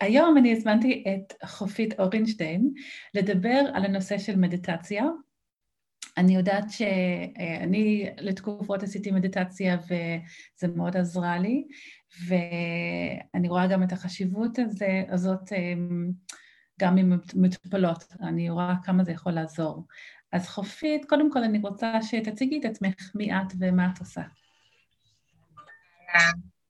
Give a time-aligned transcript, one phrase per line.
[0.00, 2.70] היום אני הזמנתי את חופית אורנשטיין
[3.14, 5.04] לדבר על הנושא של מדיטציה.
[6.16, 11.64] אני יודעת שאני לתקופות עשיתי מדיטציה וזה מאוד עזרה לי,
[12.26, 15.52] ואני רואה גם את החשיבות הזה, הזאת
[16.80, 19.86] גם עם מטופלות, אני רואה כמה זה יכול לעזור.
[20.32, 24.22] אז חופית, קודם כל אני רוצה שתציגי את עצמך, מי את ומה את עושה.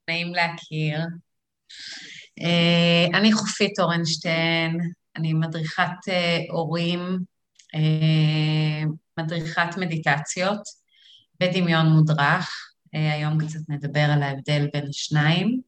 [0.08, 0.98] נעים להכיר.
[2.42, 7.18] אה, אני חופית אורנשטיין, אני מדריכת אה, הורים,
[7.74, 8.82] אה,
[9.18, 10.60] מדריכת מדיטציות
[11.42, 12.64] ודמיון מודרך.
[12.92, 15.60] היום קצת נדבר על ההבדל בין השניים.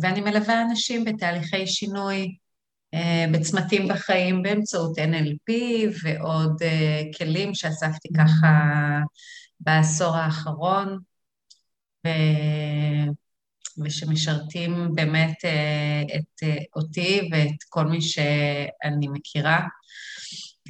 [0.00, 2.36] ואני מלווה אנשים בתהליכי שינוי
[3.32, 5.52] בצמתים בחיים באמצעות NLP
[6.02, 6.62] ועוד
[7.18, 8.48] כלים שאספתי ככה
[9.60, 10.98] בעשור האחרון.
[13.78, 19.60] ושמשרתים באמת אה, את אה, אותי ואת כל מי שאני מכירה,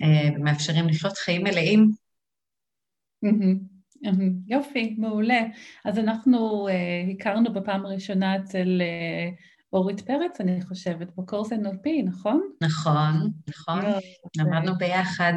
[0.02, 1.91] אה, ומאפשרים לחיות חיים מלאים.
[4.47, 5.41] יופי, מעולה.
[5.84, 6.69] אז אנחנו
[7.14, 8.82] הכרנו בפעם הראשונה אצל
[9.72, 12.48] אורית פרץ, אני חושבת, בקורס NLP, נכון?
[12.62, 13.80] נכון, נכון.
[14.38, 15.32] למדנו ביחד.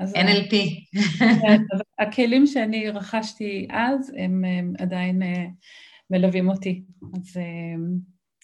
[0.00, 0.54] NLP.
[1.98, 4.44] הכלים שאני רכשתי אז, הם
[4.78, 5.22] עדיין
[6.10, 6.84] מלווים אותי.
[7.14, 7.42] אז אה,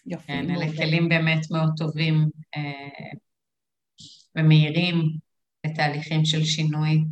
[0.06, 0.26] יופי.
[0.26, 2.14] כן, אלה כלים באמת מאוד טובים
[2.56, 3.10] אה,
[4.36, 4.96] ומהירים
[5.66, 7.04] לתהליכים של שינוי.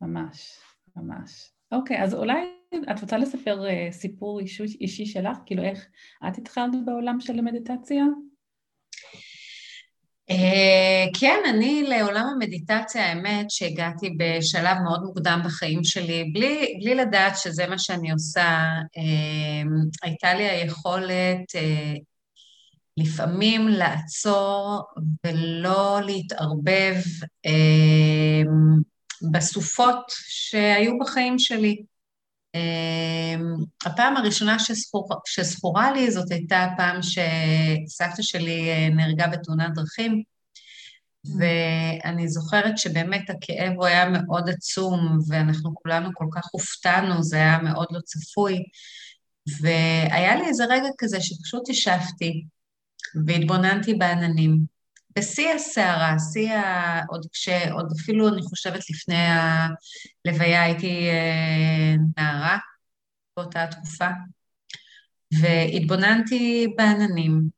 [0.00, 0.60] ממש,
[0.96, 1.50] ממש.
[1.72, 2.40] אוקיי, אז אולי
[2.90, 4.40] את רוצה לספר אה, סיפור
[4.80, 5.38] אישי שלך?
[5.46, 5.86] כאילו איך
[6.28, 8.04] את התחלת בעולם של המדיטציה?
[10.30, 17.38] אה, כן, אני לעולם המדיטציה, האמת שהגעתי בשלב מאוד מוקדם בחיים שלי, בלי, בלי לדעת
[17.38, 18.48] שזה מה שאני עושה.
[18.96, 19.62] אה,
[20.02, 21.94] הייתה לי היכולת אה,
[22.96, 24.82] לפעמים לעצור
[25.26, 26.94] ולא להתערבב
[29.32, 31.82] בסופות שהיו בחיים שלי.
[32.54, 33.54] אמ,
[33.86, 40.22] הפעם הראשונה שזכור, שזכורה לי זאת הייתה הפעם שסבתא שלי אה, נהרגה בתאונת דרכים,
[41.38, 47.58] ואני זוכרת שבאמת הכאב הוא היה מאוד עצום, ואנחנו כולנו כל כך הופתענו, זה היה
[47.58, 48.62] מאוד לא צפוי,
[49.60, 52.44] והיה לי איזה רגע כזה שפשוט ישבתי
[53.26, 54.77] והתבוננתי בעננים.
[55.18, 57.02] בשיא הסערה, שיא ה...
[57.08, 57.48] עוד כש...
[57.48, 62.58] עוד אפילו, אני חושבת, לפני הלוויה הייתי אה, נערה
[63.36, 64.08] באותה תקופה,
[65.42, 67.48] והתבוננתי בעננים,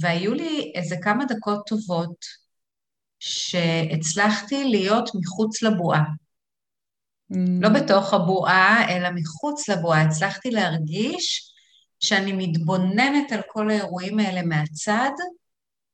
[0.00, 2.24] והיו לי איזה כמה דקות טובות
[3.18, 6.02] שהצלחתי להיות מחוץ לבועה.
[7.32, 7.36] Mm.
[7.60, 10.02] לא בתוך הבועה, אלא מחוץ לבועה.
[10.02, 11.52] הצלחתי להרגיש
[12.00, 15.10] שאני מתבוננת על כל האירועים האלה מהצד,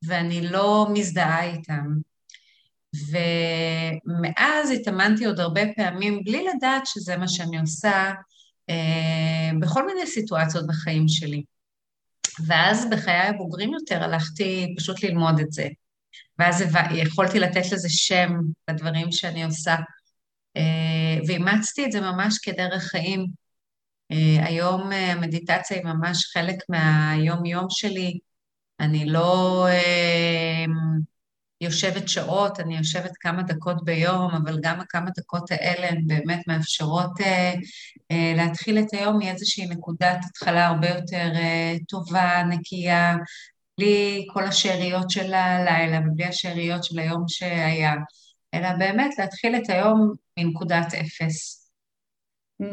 [0.03, 1.87] ואני לא מזדהה איתם.
[2.95, 8.13] ומאז התאמנתי עוד הרבה פעמים, בלי לדעת שזה מה שאני עושה,
[8.71, 11.43] אה, בכל מיני סיטואציות בחיים שלי.
[12.47, 15.69] ואז בחיי הבוגרים יותר הלכתי פשוט ללמוד את זה.
[16.39, 16.65] ואז
[16.95, 18.33] יכולתי לתת לזה שם
[18.71, 19.77] לדברים שאני עושה.
[20.57, 23.27] אה, ואימצתי את זה ממש כדרך חיים.
[24.13, 28.19] אה, היום המדיטציה היא ממש חלק מהיום-יום שלי.
[28.81, 30.65] אני לא אה,
[31.61, 37.21] יושבת שעות, אני יושבת כמה דקות ביום, אבל גם הכמה דקות האלה הן באמת מאפשרות
[37.21, 37.55] אה,
[38.11, 43.17] אה, להתחיל את היום מאיזושהי נקודת התחלה הרבה יותר אה, טובה, נקייה,
[43.79, 47.95] בלי כל השאריות של הלילה ובלי השאריות של היום שהיה,
[48.55, 51.71] אלא באמת להתחיל את היום מנקודת אפס.
[52.63, 52.67] Mm,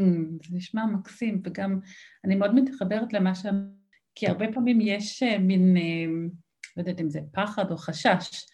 [0.50, 1.80] זה נשמע מקסים, וגם
[2.26, 3.85] אני מאוד מתחברת למה שאמרת.
[4.16, 5.84] כי הרבה פעמים יש אה, מין, אה,
[6.78, 8.46] לא יודעת אם זה פחד או חשש,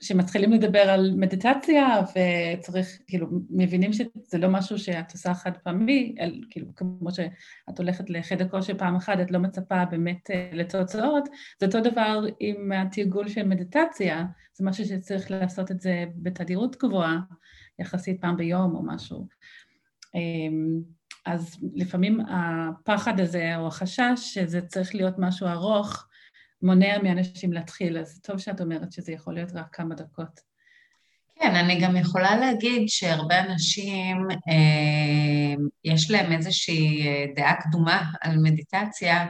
[0.00, 6.40] שמתחילים לדבר על מדיטציה וצריך, כאילו, מבינים שזה לא משהו שאת עושה חד פעמי, אל,
[6.50, 11.28] כאילו, כמו שאת הולכת לחדר כושר פעם אחת, את לא מצפה באמת אה, לתוצאות,
[11.60, 17.18] זה אותו דבר עם התרגול של מדיטציה, זה משהו שצריך לעשות את זה בתדירות גבוהה,
[17.78, 19.26] יחסית פעם ביום או משהו.
[21.26, 26.06] אז לפעמים הפחד הזה או החשש שזה צריך להיות משהו ארוך
[26.62, 30.52] מונע מאנשים להתחיל, אז טוב שאת אומרת שזה יכול להיות רק כמה דקות.
[31.36, 35.54] כן, אני גם יכולה להגיד שהרבה אנשים, אה,
[35.84, 39.26] יש להם איזושהי אה, דעה קדומה על מדיטציה,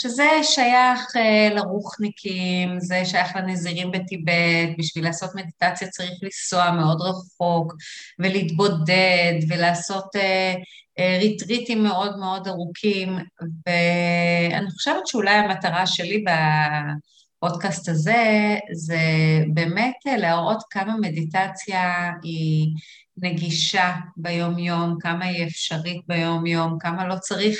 [0.00, 7.74] שזה שייך אה, לרוחניקים, זה שייך לנזירים בטיבט, בשביל לעשות מדיטציה צריך לנסוע מאוד רחוק
[8.18, 10.54] ולהתבודד ולעשות אה,
[10.98, 13.18] אה, ריטריטים מאוד מאוד ארוכים,
[13.66, 16.24] ואני חושבת שאולי המטרה שלי
[17.38, 19.00] בפודקאסט הזה זה
[19.54, 22.68] באמת להראות כמה מדיטציה היא
[23.16, 27.58] נגישה ביום-יום, כמה היא אפשרית ביום-יום, כמה לא צריך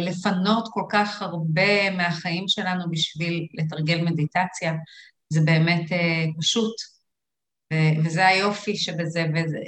[0.00, 4.72] לפנות כל כך הרבה מהחיים שלנו בשביל לתרגל מדיטציה.
[5.28, 6.74] זה באמת אה, פשוט,
[8.04, 9.58] וזה היופי שבזה, וזה...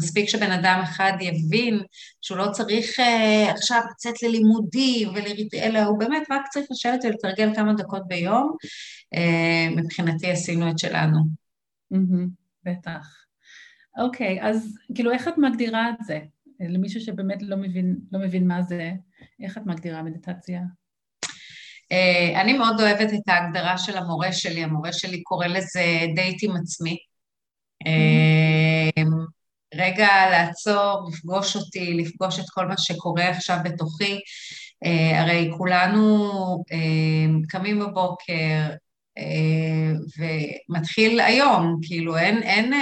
[0.00, 1.82] מספיק שבן אדם אחד יבין
[2.22, 5.54] שהוא לא צריך uh, עכשיו לצאת ללימודים, ולריט...
[5.54, 8.56] אלא הוא באמת רק צריך לשבת ולתרגל כמה דקות ביום.
[9.14, 11.18] Uh, מבחינתי עשינו את שלנו.
[11.94, 12.26] Mm-hmm,
[12.64, 13.06] בטח.
[13.98, 16.20] אוקיי, אז כאילו איך את מגדירה את זה?
[16.60, 18.92] למישהו שבאמת לא מבין, לא מבין מה זה,
[19.42, 20.60] איך את מגדירה מדיטציה?
[21.92, 25.82] Uh, אני מאוד אוהבת את ההגדרה של המורה שלי, המורה שלי קורא לזה
[26.14, 26.96] דייט עם עצמי.
[27.84, 29.00] Uh,
[29.74, 34.18] רגע לעצור, לפגוש אותי, לפגוש את כל מה שקורה עכשיו בתוכי.
[34.84, 36.28] Uh, הרי כולנו
[37.48, 38.70] קמים בבוקר
[40.18, 42.72] ומתחיל היום, כאילו אין, אין,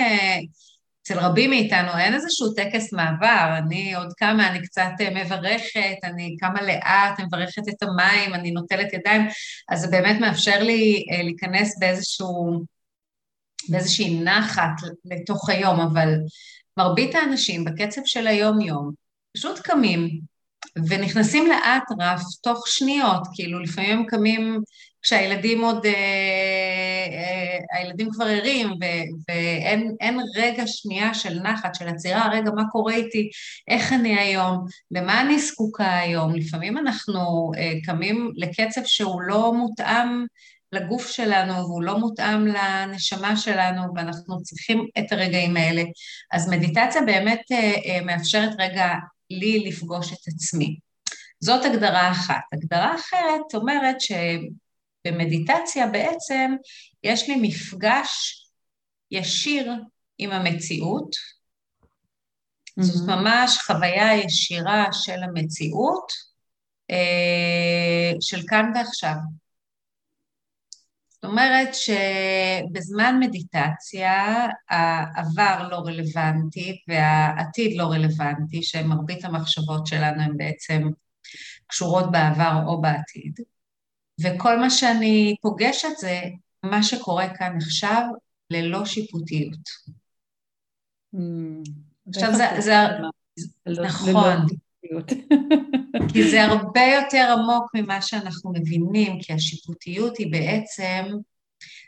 [1.06, 6.62] אצל רבים מאיתנו אין איזשהו טקס מעבר, אני עוד כמה, אני קצת מברכת, אני כמה
[6.62, 9.22] לאט, אני מברכת את המים, אני נוטלת ידיים,
[9.68, 12.64] אז זה באמת מאפשר לי uh, להיכנס באיזשהו,
[13.68, 14.72] באיזושהי נחת
[15.04, 16.14] לתוך היום, אבל
[16.76, 18.90] מרבית האנשים בקצב של היום-יום
[19.36, 20.20] פשוט קמים
[20.88, 24.60] ונכנסים לאטרף תוך שניות, כאילו לפעמים הם קמים
[25.02, 25.86] כשהילדים עוד,
[27.56, 28.70] אה, אה, הילדים כבר ערים
[29.28, 33.30] ואין רגע שנייה של נחת, של עצירה, רגע, מה קורה איתי,
[33.68, 40.26] איך אני היום, למה אני זקוקה היום, לפעמים אנחנו אה, קמים לקצב שהוא לא מותאם
[40.72, 45.82] לגוף שלנו והוא לא מותאם לנשמה שלנו ואנחנו צריכים את הרגעים האלה.
[46.32, 48.88] אז מדיטציה באמת אה, אה, מאפשרת רגע
[49.30, 50.78] לי לפגוש את עצמי.
[51.40, 52.40] זאת הגדרה אחת.
[52.52, 53.96] הגדרה אחרת אומרת
[55.06, 56.54] שבמדיטציה בעצם
[57.06, 58.42] יש לי מפגש
[59.10, 59.72] ישיר
[60.18, 62.82] עם המציאות, mm-hmm.
[62.82, 66.12] זאת ממש חוויה ישירה של המציאות,
[66.90, 69.14] אה, של כאן ועכשיו.
[71.08, 80.82] זאת אומרת שבזמן מדיטציה העבר לא רלוונטי והעתיד לא רלוונטי, שמרבית המחשבות שלנו הן בעצם
[81.66, 83.40] קשורות בעבר או בעתיד,
[84.20, 86.20] וכל מה שאני פוגשת זה
[86.70, 88.02] מה שקורה כאן עכשיו
[88.50, 89.68] ללא שיפוטיות.
[91.14, 91.18] Mm,
[92.08, 92.74] עכשיו זה, זה,
[93.68, 94.46] זה נכון,
[96.12, 101.04] כי זה הרבה יותר עמוק ממה שאנחנו מבינים, כי השיפוטיות היא בעצם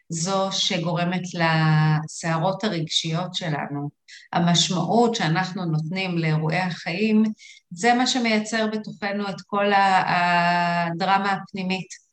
[0.08, 3.90] זו שגורמת לסערות הרגשיות שלנו.
[4.32, 7.22] המשמעות שאנחנו נותנים לאירועי החיים,
[7.70, 12.07] זה מה שמייצר בתוכנו את כל הדרמה הפנימית.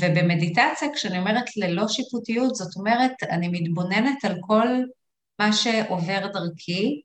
[0.00, 4.68] ובמדיטציה, כשאני אומרת ללא שיפוטיות, זאת אומרת, אני מתבוננת על כל
[5.38, 7.00] מה שעובר דרכי,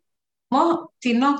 [0.50, 1.40] כמו תינוק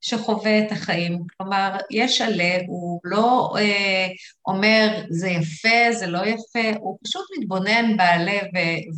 [0.00, 1.22] שחווה את החיים.
[1.36, 4.06] כלומר, יש עלה, הוא לא אה,
[4.46, 8.38] אומר זה יפה, זה לא יפה, הוא פשוט מתבונן בעלה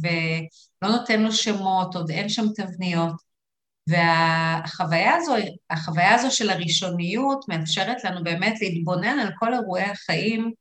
[0.03, 3.27] ולא נותן לו שמות, עוד אין שם תבניות.
[3.89, 5.35] והחוויה הזו,
[5.71, 10.53] החוויה הזו של הראשוניות מאפשרת לנו באמת להתבונן על כל אירועי החיים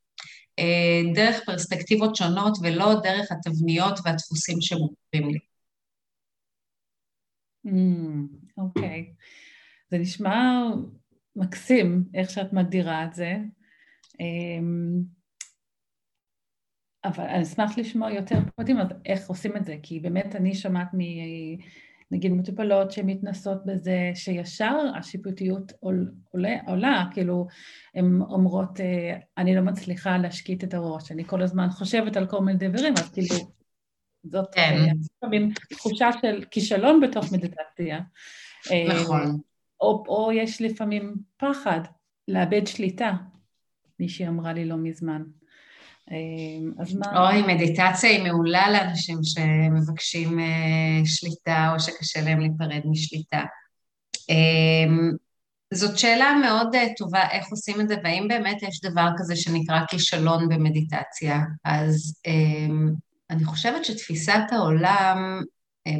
[1.15, 5.39] דרך פרספקטיבות שונות ולא דרך התבניות והדפוסים שמוכרים לי.
[7.67, 9.13] Mm, אוקיי.
[9.91, 10.63] זה נשמע
[11.35, 13.35] מקסים איך שאת מגדירה את זה,
[14.19, 15.01] אמ,
[17.05, 20.87] אבל אני אשמח לשמוע יותר פרטים על איך עושים את זה, כי באמת אני שומעת.
[22.11, 27.47] נגיד מטופלות שמתנסות בזה שישר השיפוטיות עולה, עולה, כאילו
[27.95, 32.39] הן אומרות, אה, אני לא מצליחה להשקיט את הראש, אני כל הזמן חושבת על כל
[32.41, 33.35] מיני דברים, אז כאילו
[34.23, 34.77] זאת כן.
[35.23, 37.99] אה, מין תחושה של כישלון בתוך מדיטציה.
[38.87, 39.21] נכון.
[39.21, 39.31] אה,
[39.81, 41.79] או, או יש לפעמים פחד
[42.27, 43.11] לאבד שליטה,
[43.99, 45.23] מישהי אמרה לי לא מזמן.
[46.11, 47.29] אמ, אז מה...
[47.29, 53.43] אוי, מדיטציה היא מעולה לאנשים שמבקשים אה, שליטה או שקשה להם להיפרד משליטה.
[54.29, 55.11] אמ,
[55.73, 60.49] זאת שאלה מאוד טובה, איך עושים את זה, והאם באמת יש דבר כזה שנקרא כישלון
[60.49, 61.39] במדיטציה.
[61.63, 62.21] אז
[63.29, 65.41] אני חושבת שתפיסת העולם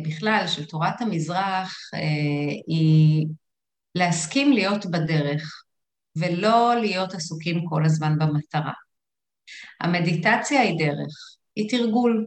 [0.04, 1.76] בכלל, של תורת המזרח,
[2.68, 3.28] היא
[3.96, 5.64] להסכים להיות בדרך,
[6.16, 8.72] ולא להיות עסוקים כל הזמן במטרה.
[9.82, 12.26] המדיטציה היא דרך, היא תרגול.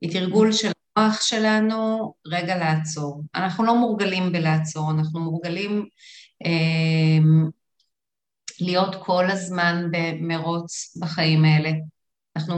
[0.00, 3.22] היא תרגול של המוח שלנו רגע לעצור.
[3.34, 5.86] אנחנו לא מורגלים בלעצור, אנחנו מורגלים
[6.46, 7.24] אה,
[8.60, 11.70] להיות כל הזמן במרוץ בחיים האלה.
[12.36, 12.56] אנחנו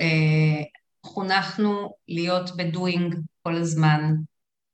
[0.00, 0.62] אה,
[1.04, 4.14] חונכנו להיות בדואינג כל הזמן,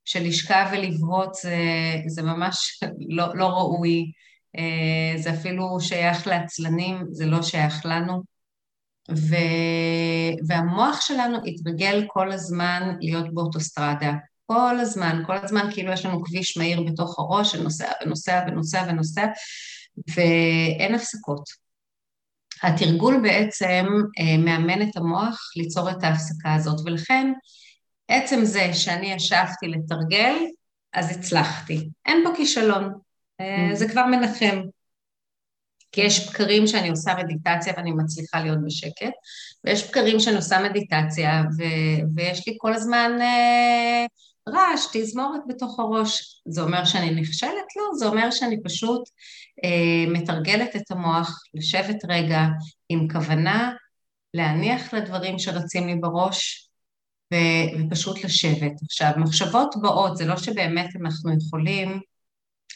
[0.05, 1.57] שלשכב ולבהות זה,
[2.07, 4.13] זה ממש לא, לא ראוי,
[4.59, 8.23] אה, זה אפילו שייך לעצלנים, זה לא שייך לנו.
[9.11, 9.35] ו...
[10.49, 14.13] והמוח שלנו התרגל כל הזמן להיות באוטוסטרדה.
[14.47, 19.27] כל הזמן, כל הזמן כאילו יש לנו כביש מהיר בתוך הראש שנוסע ונוסע ונוסע ונוסע,
[20.17, 21.43] ואין הפסקות.
[22.63, 23.87] התרגול בעצם
[24.19, 27.33] אה, מאמן את המוח ליצור את ההפסקה הזאת, ולכן
[28.09, 30.35] עצם זה שאני ישבתי לתרגל,
[30.93, 31.89] אז הצלחתי.
[32.07, 32.95] אין פה כישלון,
[33.41, 33.75] אה, mm.
[33.75, 34.61] זה כבר מנחם.
[35.93, 39.13] כי יש בקרים שאני עושה מדיטציה ואני מצליחה להיות בשקט,
[39.65, 44.07] ויש בקרים שאני עושה מדיטציה ו- ויש לי כל הזמן אה,
[44.49, 46.43] רעש, תזמורת בתוך הראש.
[46.49, 47.77] זה אומר שאני נכשלת?
[47.77, 49.03] לא, זה אומר שאני פשוט
[49.65, 52.47] אה, מתרגלת את המוח, לשבת רגע
[52.89, 53.73] עם כוונה,
[54.35, 56.71] להניח לדברים שרצים לי בראש,
[57.35, 58.73] ו- ופשוט לשבת.
[58.85, 62.01] עכשיו, מחשבות באות, זה לא שבאמת אנחנו יכולים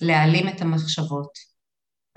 [0.00, 1.53] להעלים את המחשבות.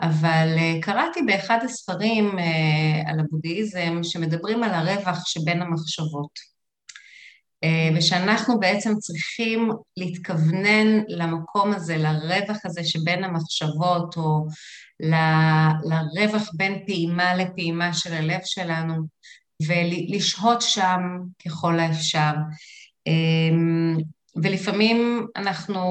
[0.02, 6.58] אבל uh, קראתי באחד הספרים uh, על הבודהיזם שמדברים על הרווח שבין המחשבות.
[7.66, 14.48] Uh, ושאנחנו בעצם צריכים להתכוונן למקום הזה, לרווח הזה שבין המחשבות, או
[15.00, 15.16] ל,
[16.16, 18.96] לרווח בין פעימה לפעימה של הלב שלנו,
[19.68, 21.00] ולשהות שם
[21.46, 22.32] ככל האפשר.
[24.44, 25.82] ולפעמים אנחנו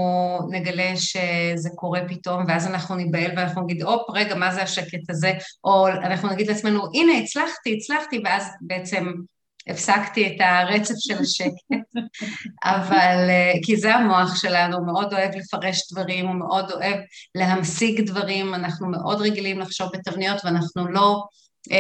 [0.51, 5.33] נגלה שזה קורה פתאום, ואז אנחנו ניבהל ואנחנו נגיד, הופ, רגע, מה זה השקט הזה?
[5.65, 9.13] או אנחנו נגיד לעצמנו, הנה, הצלחתי, הצלחתי, ואז בעצם
[9.69, 11.83] הפסקתי את הרצף של השקט.
[12.65, 13.29] אבל,
[13.63, 16.97] כי זה המוח שלנו, הוא מאוד אוהב לפרש דברים, הוא מאוד אוהב
[17.35, 21.23] להמשיג דברים, אנחנו מאוד רגילים לחשוב בתבניות, ואנחנו לא...
[21.73, 21.77] אה,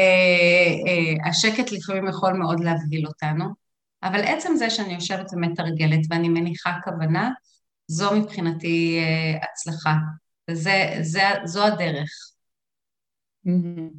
[0.87, 3.65] אה, השקט לפעמים יכול מאוד להבהיל אותנו.
[4.08, 7.30] אבל עצם זה שאני יושבת ומתרגלת ואני מניחה כוונה,
[7.86, 9.94] זו מבחינתי אה, הצלחה,
[10.50, 12.10] וזו הדרך.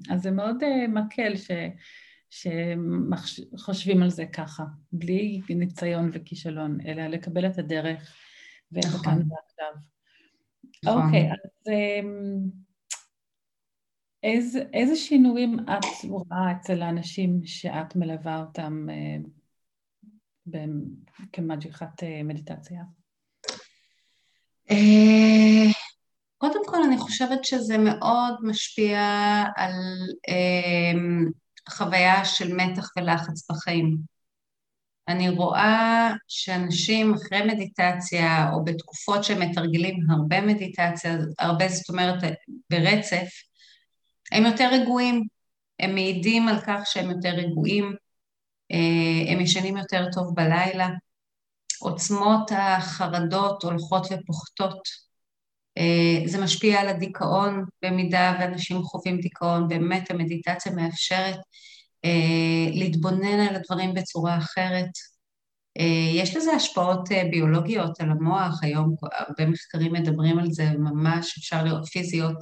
[0.10, 1.52] אז זה מאוד uh, מקל ש,
[2.30, 8.16] שחושבים על זה ככה, בלי ניסיון וכישלון, אלא לקבל את הדרך
[8.72, 9.04] ואת נכון.
[9.04, 9.82] כאן ועכשיו.
[10.86, 11.06] נכון.
[11.06, 12.50] אוקיי, אז um,
[14.24, 18.88] איזה, איזה שינויים את רואה אצל האנשים שאת מלווה אותם
[21.34, 22.82] כמג'יכת אה, מדיטציה?
[24.72, 25.72] אה,
[26.38, 29.00] קודם כל, אני חושבת שזה מאוד משפיע
[29.56, 29.74] על
[30.30, 31.00] אה,
[31.70, 33.98] חוויה של מתח ולחץ בחיים.
[35.08, 42.24] אני רואה שאנשים אחרי מדיטציה, או בתקופות שהם מתרגלים הרבה מדיטציה, הרבה זאת אומרת
[42.70, 43.28] ברצף,
[44.32, 45.24] הם יותר רגועים.
[45.80, 47.96] הם מעידים על כך שהם יותר רגועים,
[49.28, 50.90] הם ישנים יותר טוב בלילה,
[51.80, 54.80] עוצמות החרדות הולכות ופוחתות.
[55.78, 61.40] אה, זה משפיע על הדיכאון במידה ואנשים חווים דיכאון, באמת המדיטציה מאפשרת
[62.06, 64.90] אה, להתבונן על הדברים בצורה אחרת.
[66.16, 71.86] יש לזה השפעות ביולוגיות על המוח, היום הרבה מחקרים מדברים על זה ממש, אפשר לראות
[71.86, 72.36] פיזיות,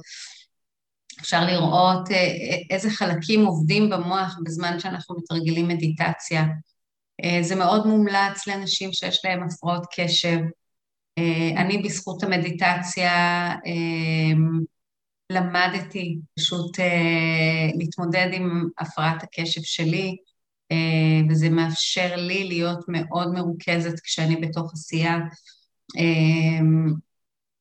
[1.20, 6.44] אפשר לראות אה, אה, איזה חלקים עובדים במוח בזמן שאנחנו מתרגלים מדיטציה.
[7.24, 10.38] אה, זה מאוד מומלץ לאנשים שיש להם הפרעות קשב.
[11.56, 13.54] אני בזכות המדיטציה
[15.30, 16.78] למדתי פשוט
[17.78, 20.16] להתמודד עם הפרעת הקשב שלי,
[21.30, 25.18] וזה מאפשר לי להיות מאוד מרוכזת כשאני בתוך עשייה,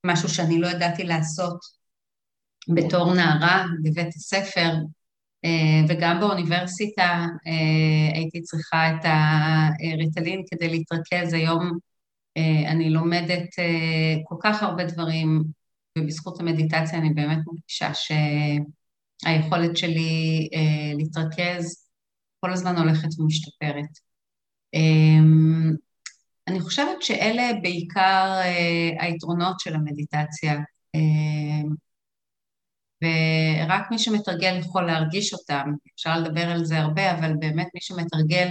[0.06, 1.75] משהו שאני לא ידעתי לעשות
[2.68, 4.72] בתור נערה בבית הספר,
[5.46, 9.06] אה, וגם באוניברסיטה אה, הייתי צריכה את
[9.94, 11.34] הריטלין כדי להתרכז.
[11.34, 11.72] היום
[12.38, 13.50] אה, אני לומדת
[14.24, 15.44] כל כך הרבה דברים,
[15.98, 17.92] ובזכות המדיטציה אני באמת מרגישה
[19.24, 20.50] שהיכולת שלי
[20.98, 21.88] להתרכז
[22.40, 24.00] כל הזמן הולכת ומשתפרת.
[26.48, 28.40] אני חושבת שאלה בעיקר
[29.00, 30.56] היתרונות של המדיטציה.
[33.04, 35.72] ורק מי שמתרגל יכול להרגיש אותם.
[35.96, 38.48] אפשר לדבר על זה הרבה, אבל באמת מי שמתרגל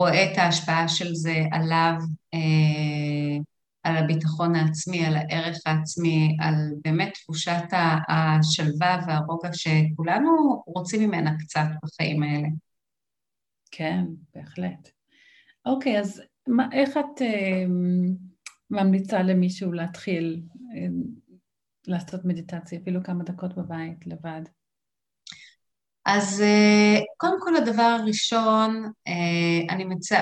[0.00, 1.94] רואה את ההשפעה של זה עליו,
[2.34, 3.38] אה,
[3.82, 6.54] על הביטחון העצמי, על הערך העצמי, על
[6.84, 7.64] באמת תחושת
[8.08, 12.48] השלווה והרוגע שכולנו רוצים ממנה קצת בחיים האלה.
[13.70, 14.04] כן,
[14.34, 14.88] בהחלט.
[15.66, 17.64] אוקיי, אז מה, איך את אה,
[18.70, 20.42] ממליצה למישהו להתחיל
[20.76, 20.86] אה,
[21.86, 24.42] לעשות מדיטציה, אפילו כמה דקות בבית, לבד?
[26.06, 30.20] אז אה, קודם כל הדבר הראשון, אה, אני מצע,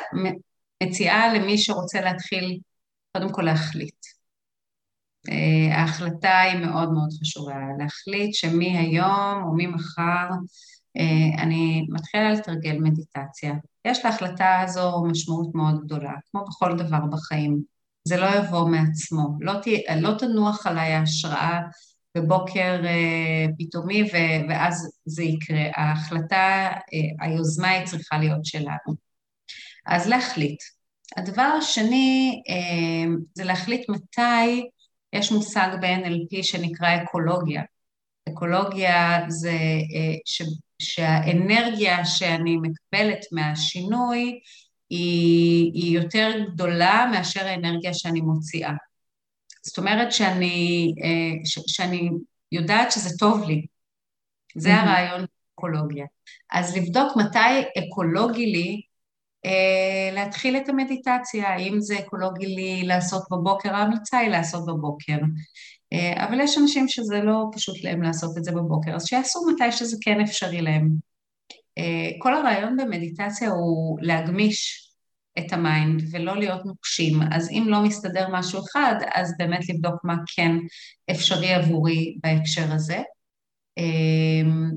[0.82, 2.58] מציעה למי שרוצה להתחיל,
[3.16, 3.96] קודם כל להחליט.
[5.28, 10.28] אה, ההחלטה היא מאוד מאוד חשובה, להחליט שמהיום או ממחר
[11.38, 13.54] אני מתחילה לתרגל מדיטציה.
[13.84, 17.73] יש להחלטה הזו משמעות מאוד גדולה, כמו בכל דבר בחיים.
[18.04, 21.60] זה לא יבוא מעצמו, לא, ת, לא תנוח עליי ההשראה
[22.16, 24.16] בבוקר אה, פתאומי ו,
[24.48, 25.62] ואז זה יקרה.
[25.76, 28.94] ההחלטה, אה, היוזמה היא צריכה להיות שלנו.
[29.86, 30.58] אז להחליט.
[31.16, 34.68] הדבר השני אה, זה להחליט מתי,
[35.12, 37.62] יש מושג ב-NLP שנקרא אקולוגיה.
[38.28, 39.50] אקולוגיה זה
[39.94, 40.42] אה, ש,
[40.78, 44.40] שהאנרגיה שאני מקבלת מהשינוי
[44.90, 48.72] היא, היא יותר גדולה מאשר האנרגיה שאני מוציאה.
[49.62, 52.10] זאת אומרת שאני, אה, ש, שאני
[52.52, 53.66] יודעת שזה טוב לי.
[54.56, 54.78] זה mm-hmm.
[54.78, 55.24] הרעיון
[55.54, 56.06] באקולוגיה.
[56.52, 58.80] אז לבדוק מתי אקולוגי לי
[59.46, 65.18] אה, להתחיל את המדיטציה, האם זה אקולוגי לי לעשות בבוקר, ההמלצה היא לעשות בבוקר.
[65.92, 69.72] אה, אבל יש אנשים שזה לא פשוט להם לעשות את זה בבוקר, אז שיעשו מתי
[69.72, 71.13] שזה כן אפשרי להם.
[72.18, 74.84] כל הרעיון במדיטציה הוא להגמיש
[75.38, 77.20] את ה mind ולא להיות נוקשים.
[77.32, 80.56] אז אם לא מסתדר משהו אחד, אז באמת לבדוק מה כן
[81.10, 83.02] אפשרי עבורי בהקשר הזה.
[83.78, 84.70] אמ,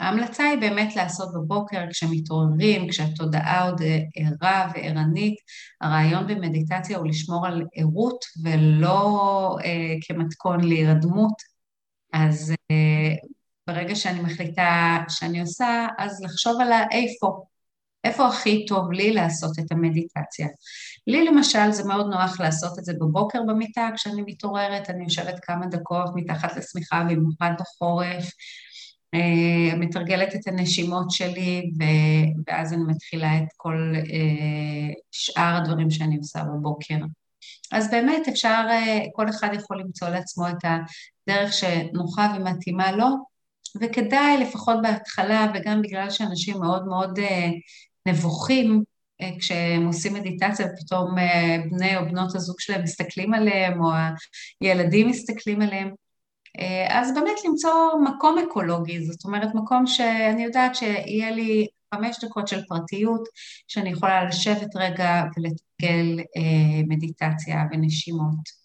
[0.00, 3.80] ההמלצה היא באמת לעשות בבוקר כשמתעוררים, כשהתודעה עוד
[4.16, 5.34] ערה וערנית.
[5.80, 11.34] הרעיון במדיטציה הוא לשמור על ערות ולא אה, כמתכון להירדמות.
[12.12, 13.14] אז אה,
[13.66, 17.44] ברגע שאני מחליטה שאני עושה, אז לחשוב על האיפה.
[18.04, 20.48] איפה הכי טוב לי לעשות את המדיטציה.
[21.06, 25.66] לי למשל זה מאוד נוח לעשות את זה בבוקר במיטה, כשאני מתעוררת, אני יושבת כמה
[25.66, 28.30] דקות מתחת לשמיכה, במיוחד בחורף,
[29.14, 31.70] אה, מתרגלת את הנשימות שלי,
[32.46, 36.96] ואז אני מתחילה את כל אה, שאר הדברים שאני עושה בבוקר.
[37.72, 43.33] אז באמת אפשר, אה, כל אחד יכול למצוא לעצמו את הדרך שנוחה ומתאימה לו,
[43.80, 47.18] וכדאי לפחות בהתחלה, וגם בגלל שאנשים מאוד מאוד
[48.06, 48.84] נבוכים
[49.20, 53.90] אה, כשהם עושים מדיטציה ופתאום אה, בני או בנות הזוג שלהם מסתכלים עליהם, או
[54.60, 55.90] הילדים מסתכלים עליהם.
[56.58, 57.72] אה, אז באמת למצוא
[58.04, 63.28] מקום אקולוגי, זאת אומרת מקום שאני יודעת שיהיה לי חמש דקות של פרטיות,
[63.68, 66.22] שאני יכולה לשבת רגע ולתגל
[66.88, 68.64] מדיטציה ונשימות.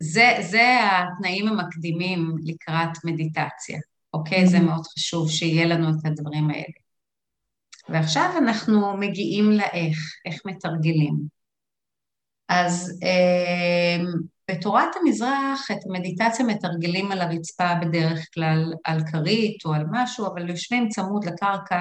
[0.00, 3.78] זה, זה התנאים המקדימים לקראת מדיטציה.
[4.14, 4.42] אוקיי?
[4.42, 4.46] Mm-hmm.
[4.46, 6.86] זה מאוד חשוב שיהיה לנו את הדברים האלה.
[7.88, 11.16] ועכשיו אנחנו מגיעים לאיך, איך מתרגלים.
[12.48, 14.04] אז אה,
[14.50, 20.50] בתורת המזרח את המדיטציה מתרגלים על הרצפה בדרך כלל על כרית או על משהו, אבל
[20.50, 21.80] יושבים צמוד לקרקע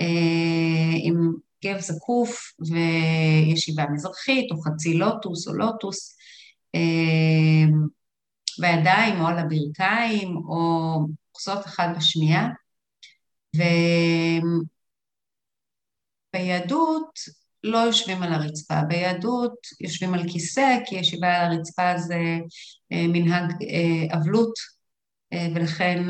[0.00, 1.32] אה, עם
[1.64, 6.15] גב זקוף וישיבה מזרחית או חצי לוטוס או לוטוס,
[8.58, 10.98] בידיים או על הברכיים או
[11.34, 12.48] אוחזות אחת בשנייה,
[16.34, 17.18] וביהדות
[17.64, 22.38] לא יושבים על הרצפה, ביהדות יושבים על כיסא, כי ישיבה על הרצפה זה
[22.92, 24.52] אה, מנהג אה, אבלות,
[25.32, 26.02] אה, ולכן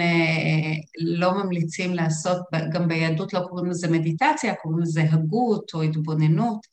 [0.98, 2.38] לא ממליצים לעשות,
[2.72, 6.66] גם ביהדות לא קוראים לזה מדיטציה, קוראים לזה הגות או התבוננות,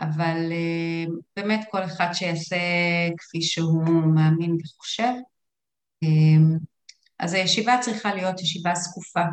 [0.00, 0.52] אבל
[1.36, 2.56] באמת כל אחד שיעשה
[3.18, 5.12] כפי שהוא מאמין וחושב.
[6.02, 6.56] אמ,
[7.18, 9.24] אז הישיבה צריכה להיות ישיבה זקופה,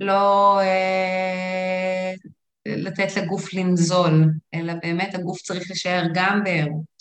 [0.00, 2.12] לא אה,
[2.66, 6.92] לתת לגוף לנזול, אלא באמת הגוף צריך להישאר גם בערות.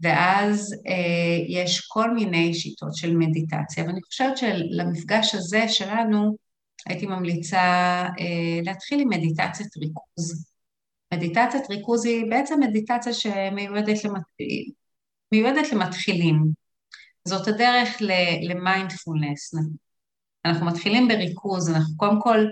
[0.00, 6.36] ואז אה, יש כל מיני שיטות של מדיטציה, ואני חושבת שלמפגש הזה שלנו
[6.86, 7.58] הייתי ממליצה
[8.20, 10.51] אה, להתחיל עם מדיטציית ריכוז.
[11.12, 14.22] מדיטציית ריכוז היא בעצם מדיטציה שמיועדת למת...
[15.72, 16.42] למתחילים.
[17.24, 17.96] זאת הדרך
[18.42, 19.54] למיינדפולנס.
[20.44, 22.46] אנחנו מתחילים בריכוז, אנחנו קודם כל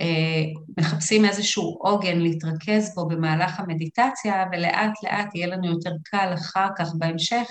[0.00, 0.42] אה,
[0.78, 6.88] מחפשים איזשהו עוגן להתרכז בו במהלך המדיטציה, ולאט לאט יהיה לנו יותר קל אחר כך
[6.98, 7.46] בהמשך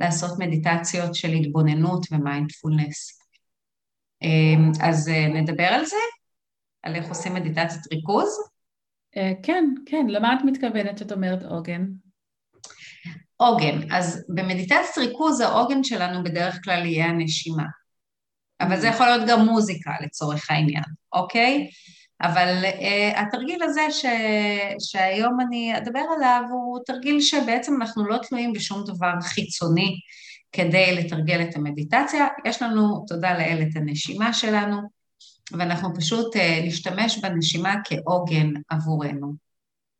[0.00, 3.18] לעשות מדיטציות של התבוננות ומיינדפולנס.
[4.22, 5.96] אה, אז אה, נדבר על זה?
[6.82, 8.51] על איך עושים מדיטציית ריכוז?
[9.16, 11.86] אה, כן, כן, למה את מתכוונת שאת אומרת עוגן?
[13.36, 17.64] עוגן, אז במדיטציית ריכוז העוגן שלנו בדרך כלל יהיה הנשימה.
[18.60, 21.68] אבל זה יכול להיות גם מוזיקה לצורך העניין, אוקיי?
[22.22, 24.04] אבל uh, התרגיל הזה ש,
[24.78, 29.94] שהיום אני אדבר עליו הוא תרגיל שבעצם אנחנו לא תלויים בשום דבר חיצוני
[30.52, 32.26] כדי לתרגל את המדיטציה.
[32.46, 34.80] יש לנו, תודה לאל, את הנשימה שלנו,
[35.52, 39.34] ואנחנו פשוט uh, נשתמש בנשימה כעוגן עבורנו.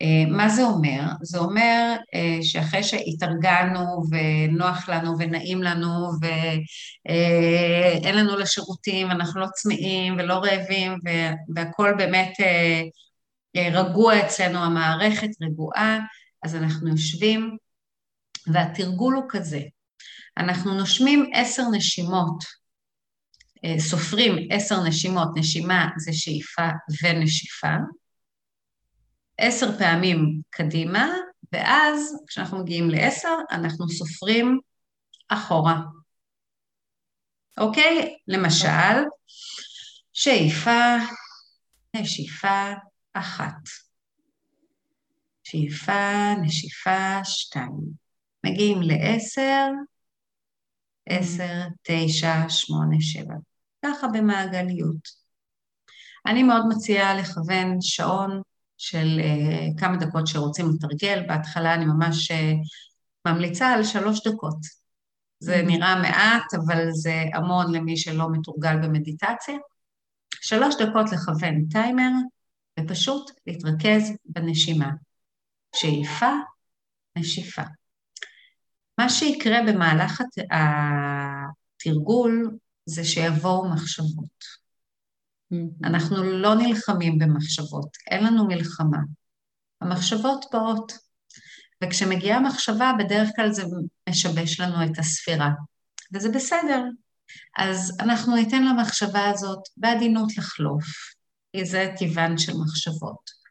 [0.02, 1.02] אה, מה זה אומר?
[1.22, 9.46] זה אומר אה, שאחרי שהתארגנו ונוח לנו ונעים לנו ואין אה, לנו לשירותים, אנחנו לא
[9.54, 10.98] צמאים ולא רעבים
[11.54, 12.32] והכול באמת
[13.56, 15.98] רגוע אצלנו, המערכת רגועה,
[16.42, 17.56] אז אנחנו יושבים
[18.46, 19.60] והתרגול הוא כזה,
[20.36, 22.44] אנחנו נושמים עשר נשימות,
[23.78, 26.68] סופרים עשר נשימות, נשימה זה שאיפה
[27.02, 27.76] ונשיפה,
[29.38, 31.08] עשר פעמים קדימה,
[31.52, 34.60] ואז כשאנחנו מגיעים לעשר, אנחנו סופרים
[35.28, 35.80] אחורה.
[37.58, 38.16] אוקיי?
[38.28, 39.02] למשל,
[40.12, 40.96] שאיפה,
[41.96, 42.72] נשיפה
[43.12, 43.62] אחת.
[45.44, 48.02] שאיפה, נשיפה שתיים.
[48.46, 49.68] מגיעים לעשר,
[51.08, 53.51] עשר, תשע, שמונה, שבע.
[53.84, 55.22] ככה במעגליות.
[56.26, 58.42] אני מאוד מציעה לכוון שעון
[58.78, 61.24] של uh, כמה דקות שרוצים לתרגל.
[61.28, 62.34] בהתחלה אני ממש uh,
[63.26, 64.58] ממליצה על שלוש דקות.
[65.38, 65.66] זה mm-hmm.
[65.66, 69.54] נראה מעט, אבל זה המון למי שלא מתורגל במדיטציה.
[70.40, 72.10] שלוש דקות לכוון טיימר,
[72.80, 74.90] ופשוט להתרכז בנשימה.
[75.74, 76.30] שאיפה,
[77.18, 77.62] נשיפה.
[78.98, 80.22] מה שיקרה במהלך
[81.80, 84.62] התרגול זה שיבואו מחשבות.
[85.52, 85.86] Mm-hmm.
[85.86, 88.98] אנחנו לא נלחמים במחשבות, אין לנו מלחמה.
[89.80, 90.92] המחשבות באות,
[91.84, 93.62] וכשמגיעה מחשבה, בדרך כלל זה
[94.08, 95.50] משבש לנו את הספירה,
[96.14, 96.82] וזה בסדר.
[97.58, 100.84] אז אנחנו ניתן למחשבה הזאת בעדינות לחלוף,
[101.52, 103.42] כי זה טבען של מחשבות.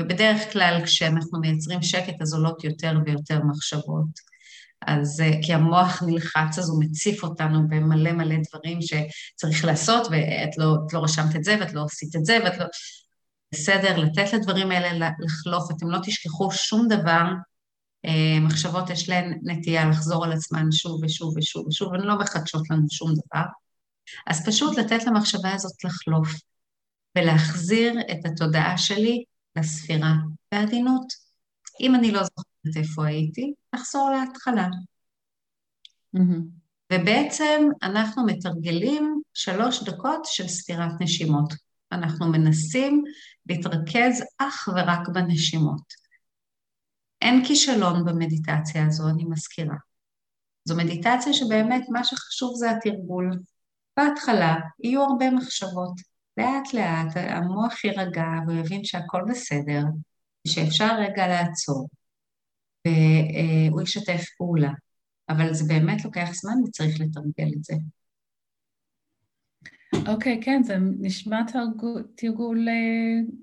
[0.00, 4.31] ובדרך כלל כשאנחנו מייצרים שקט אז עולות יותר ויותר מחשבות.
[4.86, 10.58] אז אה, כי המוח נלחץ, אז הוא מציף אותנו במלא מלא דברים שצריך לעשות, ואת
[10.58, 12.66] לא, לא רשמת את זה, ואת לא עשית את זה, ואת לא...
[13.52, 17.24] בסדר, לתת לדברים האלה לחלוף, אתם לא תשכחו שום דבר.
[18.04, 22.70] אה, מחשבות יש להן נטייה לחזור על עצמן שוב ושוב ושוב ושוב, הן לא מחדשות
[22.70, 23.44] לנו שום דבר.
[24.26, 26.28] אז פשוט לתת למחשבה הזאת לחלוף,
[27.18, 29.24] ולהחזיר את התודעה שלי
[29.56, 30.12] לספירה
[30.52, 31.06] בעדינות.
[31.80, 34.68] אם אני לא זוכרת איפה הייתי, לחזור להתחלה.
[36.92, 41.54] ובעצם אנחנו מתרגלים שלוש דקות של ספירת נשימות.
[41.92, 43.04] אנחנו מנסים
[43.46, 46.02] להתרכז אך ורק בנשימות.
[47.22, 49.76] אין כישלון במדיטציה הזו, אני מזכירה.
[50.64, 53.30] זו מדיטציה שבאמת מה שחשוב זה התרגול.
[53.96, 55.92] בהתחלה יהיו הרבה מחשבות.
[56.36, 59.82] לאט לאט המוח יירגע והוא יבין שהכל בסדר,
[60.46, 61.88] שאפשר רגע לעצור.
[62.86, 64.72] והוא ישתף פעולה.
[65.28, 67.74] אבל זה באמת לוקח זמן וצריך לתרגל את זה.
[70.08, 73.34] אוקיי, okay, כן, זה נשמע תרגול, תרגול אה,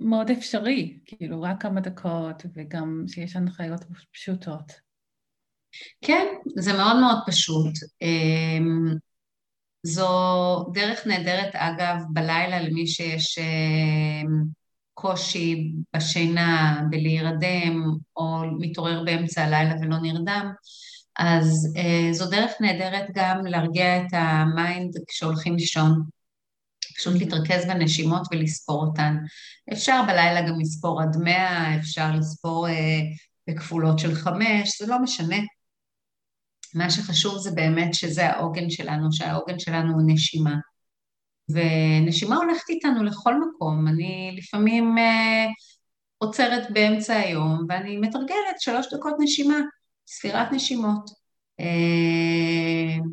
[0.00, 4.72] מאוד אפשרי, כאילו רק כמה דקות וגם שיש הנחיות פשוטות.
[6.00, 7.72] כן, זה מאוד מאוד פשוט.
[8.02, 8.94] אמ,
[9.82, 10.08] זו
[10.74, 14.44] דרך נהדרת, אגב, בלילה למי שיש אמ,
[14.98, 17.82] קושי בשינה, בלהירדם,
[18.16, 20.52] או מתעורר באמצע הלילה ולא נרדם,
[21.18, 26.02] אז אה, זו דרך נהדרת גם להרגיע את ה mind כשהולכים לישון.
[26.96, 29.16] פשוט להתרכז בנשימות ולספור אותן.
[29.72, 33.00] אפשר בלילה גם לספור עד מאה, אפשר לספור אה,
[33.48, 35.36] בכפולות של חמש, זה לא משנה.
[36.74, 40.54] מה שחשוב זה באמת שזה העוגן שלנו, שהעוגן שלנו הוא נשימה.
[41.48, 43.88] ונשימה הולכת איתנו לכל מקום.
[43.88, 45.50] אני לפעמים uh,
[46.18, 49.58] עוצרת באמצע היום ואני מתרגלת שלוש דקות נשימה,
[50.06, 51.10] ספירת נשימות.
[51.60, 53.04] Uh,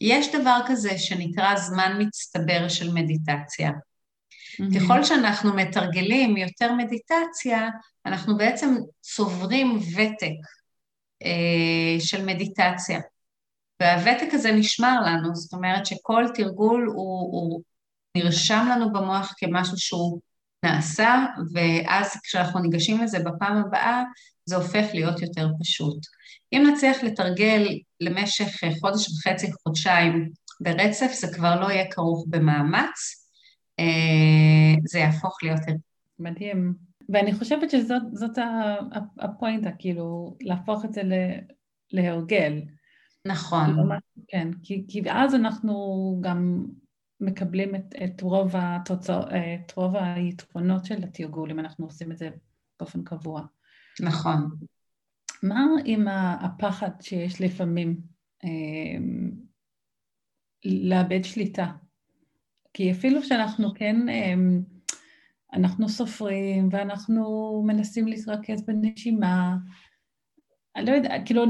[0.00, 3.70] יש דבר כזה שנקרא זמן מצטבר של מדיטציה.
[3.70, 4.80] Mm-hmm.
[4.80, 7.68] ככל שאנחנו מתרגלים יותר מדיטציה,
[8.06, 10.46] אנחנו בעצם צוברים ותק
[11.24, 13.00] uh, של מדיטציה.
[13.82, 17.62] והוותק הזה נשמר לנו, זאת אומרת שכל תרגול הוא, הוא
[18.16, 20.20] נרשם לנו במוח כמשהו שהוא
[20.64, 24.02] נעשה, ואז כשאנחנו ניגשים לזה בפעם הבאה,
[24.44, 25.98] זה הופך להיות יותר פשוט.
[26.52, 28.46] אם נצליח לתרגל למשך
[28.80, 33.26] חודש וחצי, חודשיים ברצף, זה כבר לא יהיה כרוך במאמץ,
[33.80, 35.60] אה, זה יהפוך להיות...
[36.18, 36.74] מדהים.
[37.08, 38.38] ואני חושבת שזאת
[39.18, 41.02] הפואנטה, כאילו, להפוך את זה
[41.92, 42.60] להרגל.
[43.26, 43.88] נכון.
[44.28, 45.74] כן, כי, כי אז אנחנו
[46.20, 46.66] גם
[47.20, 52.30] מקבלים את, את, רוב התוצא, את רוב היתרונות של התרגול, אם אנחנו עושים את זה
[52.80, 53.42] באופן קבוע.
[54.00, 54.50] נכון.
[55.42, 56.08] מה עם
[56.40, 58.00] הפחד שיש לפעמים
[58.44, 58.98] אה,
[60.64, 61.72] לאבד שליטה?
[62.74, 64.34] כי אפילו שאנחנו כן, אה,
[65.52, 69.56] אנחנו סופרים ואנחנו מנסים להתרכז בנשימה,
[70.76, 71.44] אני לא יודעת, כאילו,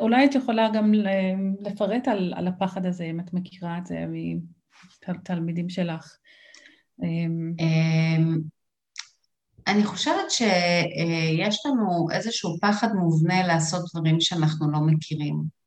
[0.00, 0.92] אולי את יכולה גם
[1.60, 4.04] לפרט על, על הפחד הזה, אם את מכירה את זה
[5.08, 6.16] מתלמידים שלך.
[7.02, 8.38] אמ, אמ,
[9.66, 15.60] אני חושבת שיש לנו איזשהו פחד מובנה לעשות דברים שאנחנו לא מכירים.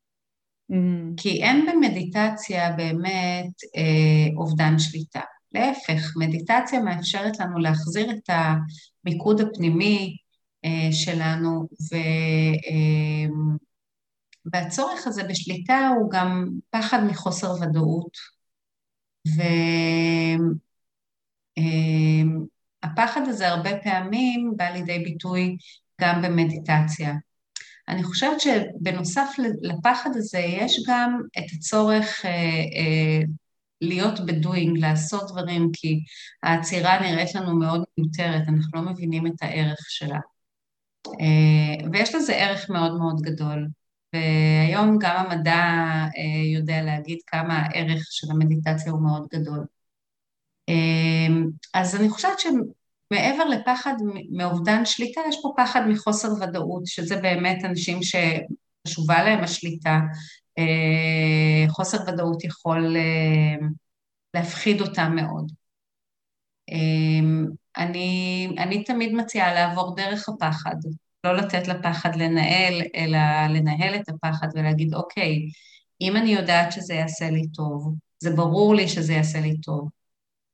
[0.72, 0.76] Mm.
[1.18, 5.22] כי אין במדיטציה באמת אה, אובדן שליטה.
[5.52, 10.18] להפך, מדיטציה מאפשרת לנו להחזיר את המיקוד הפנימי
[10.92, 11.96] שלנו, ו,
[12.70, 13.28] אה,
[14.54, 18.18] והצורך הזה בשליטה הוא גם פחד מחוסר ודאות.
[22.82, 25.58] והפחד אה, הזה הרבה פעמים בא לידי ביטוי
[26.02, 27.14] גם במדיטציה.
[27.88, 29.30] אני חושבת שבנוסף
[29.62, 32.26] לפחד הזה יש גם את הצורך
[33.82, 36.00] להיות בדואינג, לעשות דברים, כי
[36.44, 40.20] העצירה נראית לנו מאוד מיותרת, אנחנו לא מבינים את הערך שלה.
[41.08, 43.68] אה, ויש לזה ערך מאוד מאוד גדול.
[44.14, 45.64] והיום גם המדע
[46.18, 49.66] אה, יודע להגיד כמה הערך של המדיטציה הוא מאוד גדול.
[50.70, 51.28] אה,
[51.74, 53.94] אז אני חושבת שמעבר לפחד
[54.32, 60.00] מאובדן שליטה, יש פה פחד מחוסר ודאות, שזה באמת אנשים שחשובה להם השליטה.
[61.70, 62.96] חוסר ודאות יכול
[64.34, 65.52] להפחיד אותם מאוד.
[67.78, 70.76] אני, אני תמיד מציעה לעבור דרך הפחד,
[71.24, 75.50] לא לתת לפחד לנהל, אלא לנהל את הפחד ולהגיד, אוקיי,
[76.02, 79.90] אם אני יודעת שזה יעשה לי טוב, זה ברור לי שזה יעשה לי טוב,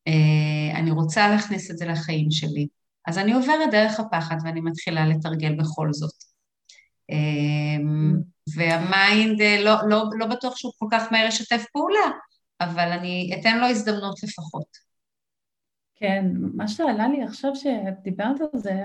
[0.08, 2.68] אה, אני רוצה להכניס את זה לחיים שלי,
[3.08, 6.14] אז אני עוברת דרך הפחד ואני מתחילה לתרגל בכל זאת.
[7.12, 7.84] אה,
[8.56, 12.10] והמיינד אה, לא, לא, לא בטוח שהוא כל כך מהר ישתף פעולה,
[12.62, 14.89] אבל אני אתן לו הזדמנות לפחות.
[16.00, 18.84] כן, מה שעלה לי עכשיו שאת דיברת על זה,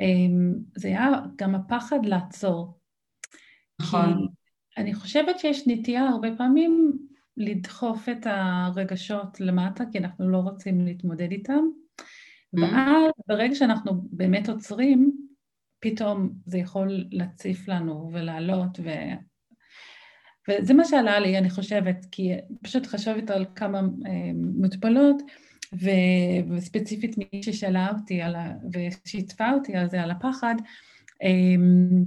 [0.00, 2.78] אמ, זה היה גם הפחד לעצור.
[3.80, 4.26] נכון.
[4.76, 6.98] אני חושבת שיש נטייה הרבה פעמים
[7.36, 11.62] לדחוף את הרגשות למטה, כי אנחנו לא רוצים להתמודד איתם,
[12.00, 12.60] mm-hmm.
[12.60, 15.12] ואז ברגע שאנחנו באמת עוצרים,
[15.80, 18.90] פתאום זה יכול להציף לנו ולעלות, ו...
[20.48, 25.22] וזה מה שעלה לי, אני חושבת, כי פשוט חשבת על כמה אה, מטופלות,
[25.78, 28.52] וספציפית מי ששאלה אותי על ה...
[28.72, 30.54] ושיתפה אותי על זה, על הפחד,
[31.22, 32.04] אמ,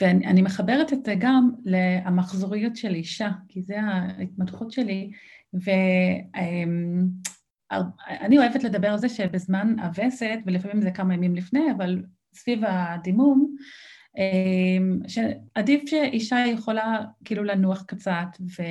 [0.00, 5.10] ואני מחברת את זה גם למחזוריות של אישה, כי זה ההתמתחות שלי,
[7.70, 12.02] ואני אוהבת לדבר על זה שבזמן הווסת, ולפעמים זה כמה ימים לפני, אבל
[12.34, 13.56] סביב הדימום,
[14.18, 18.62] אמ, שעדיף שאישה יכולה כאילו לנוח קצת, ו...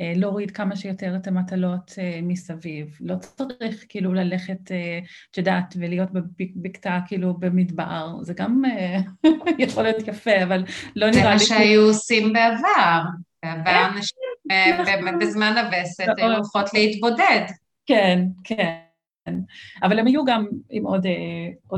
[0.00, 2.98] אה, להוריד כמה שיותר את המטלות אה, מסביב.
[3.00, 4.98] לא צריך כאילו ללכת, אה,
[5.30, 8.16] את יודעת, ולהיות בבקתה כאילו במדבר.
[8.22, 8.62] זה גם
[9.58, 10.64] יכול להיות יפה, אבל
[10.96, 11.22] לא נראה לי...
[11.22, 13.02] זה מה שהיו עושים בעבר.
[13.44, 14.18] בעבר אנשים
[14.80, 15.18] נכון.
[15.18, 17.46] בזמן הווסת היו הולכות להתבודד.
[17.86, 18.74] כן, כן.
[19.82, 21.06] אבל הם היו גם עם עוד...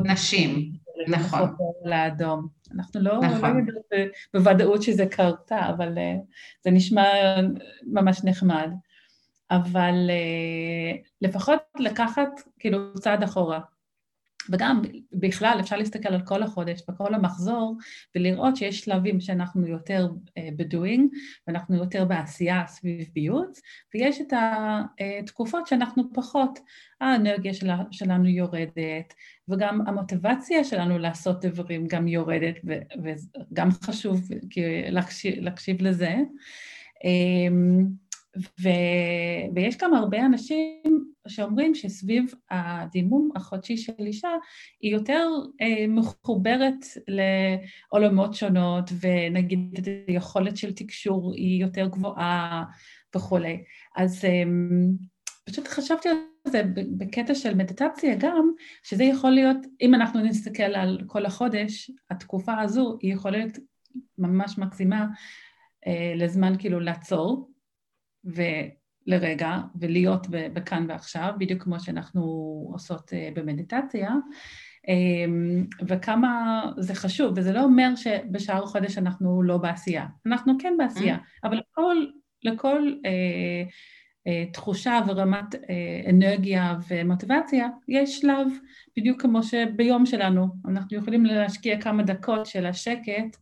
[0.05, 0.73] נשים,
[1.09, 1.55] נכון.
[1.85, 2.49] לאדום.
[2.75, 3.67] אנחנו לא, לא נכון.
[3.91, 3.99] לא
[4.35, 6.01] בוודאות שזה קרתה, אבל uh,
[6.65, 7.05] זה נשמע
[7.87, 8.71] ממש נחמד.
[9.51, 13.61] אבל uh, לפחות לקחת כאילו צעד אחורה.
[14.51, 14.83] וגם
[15.13, 17.77] בכלל אפשר להסתכל על כל החודש וכל המחזור
[18.15, 20.09] ולראות שיש שלבים שאנחנו יותר
[20.57, 21.13] בדואינג
[21.47, 23.61] ואנחנו יותר בעשייה סביב ביוץ
[23.95, 26.59] ויש את התקופות שאנחנו פחות,
[27.01, 29.15] האנרגיה שלה, שלנו יורדת
[29.49, 32.55] וגם המוטיבציה שלנו לעשות דברים גם יורדת
[33.05, 34.21] וגם חשוב
[34.91, 36.15] להקשיב, להקשיב לזה.
[37.05, 37.87] אמ,
[38.61, 38.69] ו...
[39.55, 44.29] ויש גם הרבה אנשים שאומרים שסביב הדימום החודשי של אישה,
[44.81, 45.29] היא יותר
[45.61, 52.65] אה, מחוברת לעולמות שונות, ונגיד היכולת של תקשור היא יותר גבוהה
[53.17, 53.63] וכולי.
[53.97, 54.43] אז אה,
[55.45, 56.63] פשוט חשבתי על זה
[56.99, 58.51] בקטע של מדיטציה גם,
[58.83, 63.59] שזה יכול להיות, אם אנחנו נסתכל על כל החודש, התקופה הזו היא יכולה להיות
[64.19, 65.07] ממש מקסימה
[65.87, 67.51] אה, לזמן כאילו לעצור,
[68.27, 72.23] ולרגע, ולהיות בכאן ועכשיו, בדיוק כמו שאנחנו
[72.73, 74.11] עושות אה, במדיטציה,
[74.89, 81.17] אמ, וכמה זה חשוב, וזה לא אומר שבשאר החודש אנחנו לא בעשייה, אנחנו כן בעשייה,
[81.17, 81.49] mm.
[81.49, 81.97] אבל לכל,
[82.45, 83.11] לכל אה,
[84.27, 88.49] אה, תחושה ורמת אה, אנרגיה ומוטיבציה, יש שלב,
[88.97, 93.37] בדיוק כמו שביום שלנו, אנחנו יכולים להשקיע כמה דקות של השקט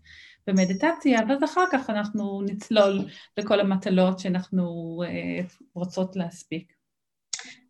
[0.47, 3.05] במדיטציה, ואז אחר כך אנחנו נצלול
[3.37, 6.73] לכל המטלות שאנחנו אה, רוצות להספיק.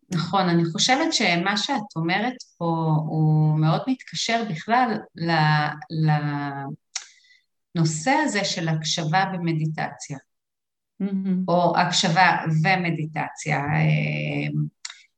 [0.09, 4.97] נכון, אני חושבת שמה שאת אומרת פה הוא מאוד מתקשר בכלל
[7.75, 10.17] לנושא הזה של הקשבה במדיטציה,
[11.03, 11.43] mm-hmm.
[11.47, 13.61] או הקשבה ומדיטציה.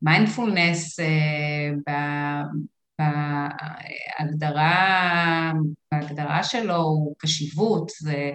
[0.01, 1.71] מיינדפולנס אה,
[4.19, 5.51] בהגדרה,
[5.91, 8.31] בהגדרה שלו הוא קשיבות, זה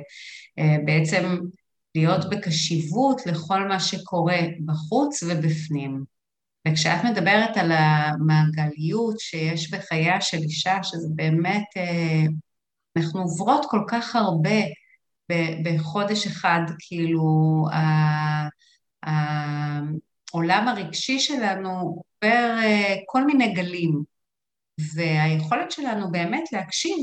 [0.58, 1.38] אה, בעצם
[1.94, 6.04] להיות בקשיבות לכל מה שקורה בחוץ ובפנים.
[6.68, 12.24] וכשאת מדברת על המעגליות שיש בחייה של אישה, שזה באמת, אה,
[12.96, 14.60] אנחנו עוברות כל כך הרבה
[15.64, 17.66] בחודש אחד, כאילו,
[19.02, 24.11] העולם הרגשי שלנו עובר אה, כל מיני גלים.
[24.94, 26.96] והיכולת שלנו באמת להקשיב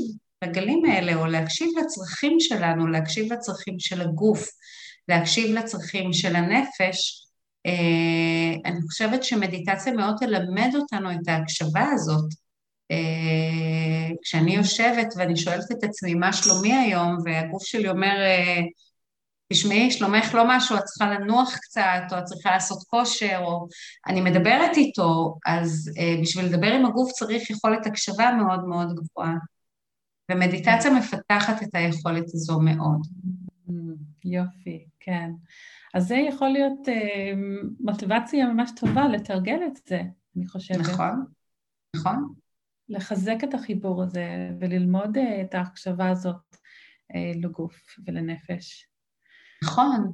[0.44, 4.48] לגלים האלה, או להקשיב לצרכים שלנו, להקשיב לצרכים של הגוף,
[5.08, 7.26] להקשיב לצרכים של הנפש,
[7.66, 12.28] אה, אני חושבת שמדיטציה מאוד תלמד אותנו את ההקשבה הזאת.
[12.90, 18.60] אה, כשאני יושבת ואני שואלת את עצמי מה שלומי היום, והגוף שלי אומר, אה,
[19.52, 23.68] תשמעי, שלומך לא משהו, את צריכה לנוח קצת, או את צריכה לעשות כושר, או
[24.06, 29.34] אני מדברת איתו, אז uh, בשביל לדבר עם הגוף צריך יכולת הקשבה מאוד מאוד גבוהה.
[30.30, 33.06] ומדיטציה מפתחת את היכולת הזו מאוד.
[34.24, 35.30] יופי, כן.
[35.94, 37.36] אז זה יכול להיות uh,
[37.80, 40.02] מוטיבציה ממש טובה לתרגל את זה,
[40.36, 40.80] אני חושבת.
[40.80, 41.24] נכון,
[41.96, 42.34] נכון.
[42.88, 46.56] לחזק את החיבור הזה וללמוד uh, את ההקשבה הזאת
[47.12, 48.89] uh, לגוף ולנפש.
[49.64, 50.12] נכון.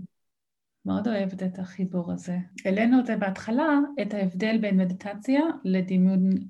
[0.85, 2.39] מאוד אוהבת את החיבור הזה.
[2.65, 5.41] העלינו את זה בהתחלה, את ההבדל בין מדיטציה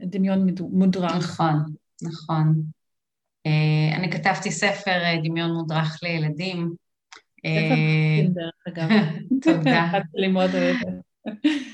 [0.00, 1.12] לדמיון מודרך.
[1.12, 1.54] נכון,
[2.02, 2.62] נכון.
[3.46, 6.72] אה, אני כתבתי ספר אה, דמיון מודרך לילדים.
[7.40, 9.10] ספר אה.
[9.42, 9.90] תודה.
[10.18, 11.06] אני מאוד אוהבת.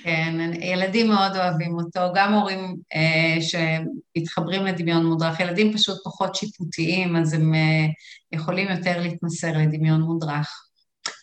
[0.05, 7.17] כן, ילדים מאוד אוהבים אותו, גם הורים אה, שמתחברים לדמיון מודרך, ילדים פשוט פחות שיפוטיים,
[7.17, 7.87] אז הם אה,
[8.33, 10.72] יכולים יותר להתמסר לדמיון מודרך.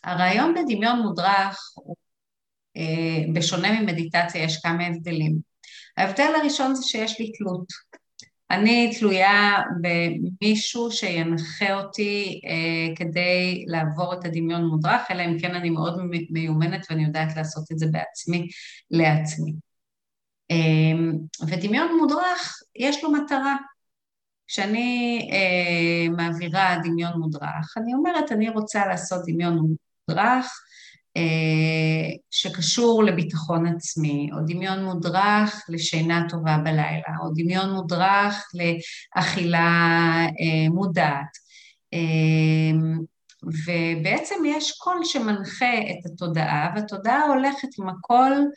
[0.04, 1.60] הרעיון בדמיון מודרך,
[2.78, 5.38] אה, בשונה ממדיטציה, יש כמה הבדלים.
[5.98, 7.66] ההבדל הראשון זה שיש לי תלות.
[8.52, 15.70] אני תלויה במישהו שינחה אותי אה, כדי לעבור את הדמיון מודרך, אלא אם כן אני
[15.70, 18.48] מאוד מיומנת ואני יודעת לעשות את זה בעצמי,
[18.92, 19.54] לעצמי.
[20.52, 23.56] אה, ודמיון מודרך, יש לו מטרה.
[24.50, 29.76] כשאני אה, מעבירה דמיון מודרך, אני אומרת, אני רוצה לעשות דמיון
[30.10, 30.62] מודרך
[31.18, 39.68] אה, שקשור לביטחון עצמי, או דמיון מודרך לשינה טובה בלילה, או דמיון מודרך לאכילה
[40.26, 41.38] אה, מודעת.
[41.94, 42.80] אה,
[43.44, 48.48] ובעצם יש קול שמנחה את התודעה, והתודעה הולכת עם הקול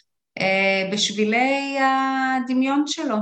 [0.92, 3.16] בשבילי הדמיון שלו.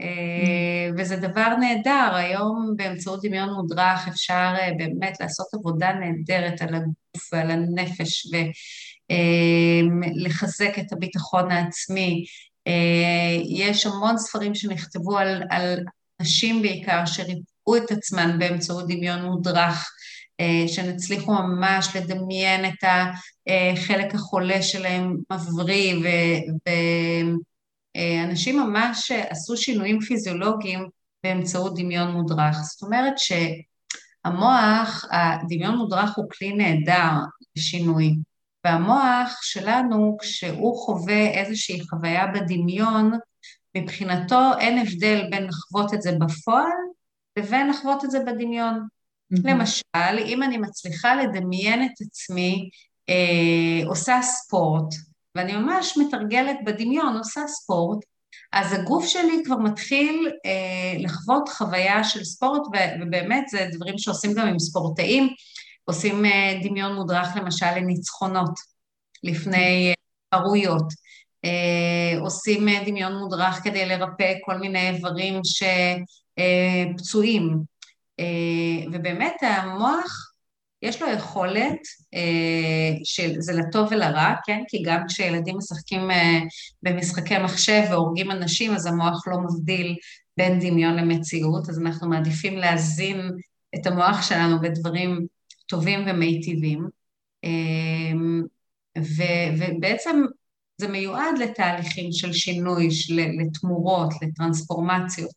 [0.00, 6.74] אה, וזה דבר נהדר, היום באמצעות דמיון מודרך אפשר אה, באמת לעשות עבודה נהדרת על
[6.74, 8.26] הגוף ועל הנפש
[9.10, 12.24] ולחזק אה, את הביטחון העצמי.
[13.48, 15.80] יש המון ספרים שנכתבו על, על
[16.20, 19.90] נשים בעיקר שריפאו את עצמן באמצעות דמיון מודרך,
[20.66, 22.84] שהן הצליחו ממש לדמיין את
[23.48, 26.08] החלק החולה שלהם מבריא ו...
[27.96, 30.88] אה, אנשים ממש עשו שינויים פיזיולוגיים
[31.24, 32.56] באמצעות דמיון מודרך.
[32.62, 37.10] זאת אומרת שהמוח, הדמיון מודרך הוא כלי נהדר
[37.56, 38.14] לשינוי,
[38.64, 43.12] והמוח שלנו, כשהוא חווה איזושהי חוויה בדמיון,
[43.76, 46.72] מבחינתו אין הבדל בין לחוות את זה בפועל
[47.36, 48.74] לבין לחוות את זה בדמיון.
[49.34, 49.40] Mm-hmm.
[49.44, 52.70] למשל, אם אני מצליחה לדמיין את עצמי
[53.08, 54.94] אה, עושה ספורט,
[55.34, 57.98] ואני ממש מתרגלת בדמיון, עושה ספורט,
[58.52, 62.62] אז הגוף שלי כבר מתחיל אה, לחוות חוויה של ספורט,
[63.00, 65.28] ובאמת זה דברים שעושים גם עם ספורטאים,
[65.84, 68.54] עושים אה, דמיון מודרך למשל לניצחונות
[69.22, 69.94] לפני
[70.30, 70.92] ערויות,
[71.44, 75.40] אה, עושים אה, דמיון מודרך כדי לרפא כל מיני איברים
[76.94, 77.62] שפצועים,
[78.20, 80.33] אה, ובאמת המוח
[80.84, 81.78] יש לו יכולת,
[83.04, 84.62] שזה לטוב ולרע, כן?
[84.68, 86.00] כי גם כשילדים משחקים
[86.82, 89.96] במשחקי מחשב והורגים אנשים, אז המוח לא מבדיל
[90.36, 93.30] בין דמיון למציאות, אז אנחנו מעדיפים להזין
[93.74, 95.26] את המוח שלנו בדברים
[95.66, 96.88] טובים ומיטיבים.
[98.98, 100.22] ו- ובעצם
[100.78, 105.30] זה מיועד לתהליכים של שינוי, של, לתמורות, לטרנספורמציות.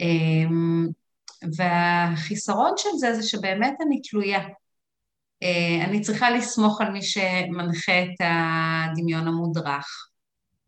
[0.00, 0.86] אמ,
[1.56, 4.40] והחיסרון של זה זה שבאמת אני תלויה.
[5.42, 10.08] אה, אני צריכה לסמוך על מי שמנחה את הדמיון המודרך.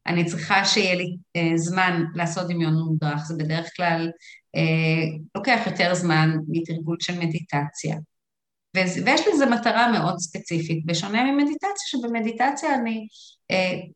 [0.07, 4.11] אני צריכה שיהיה לי אה, זמן לעשות דמיון מודרך, זה בדרך כלל
[4.57, 7.97] אה, לוקח יותר זמן מתרגול של מדיטציה.
[8.77, 13.07] ויש לזה מטרה מאוד ספציפית, בשונה ממדיטציה, שבמדיטציה אני,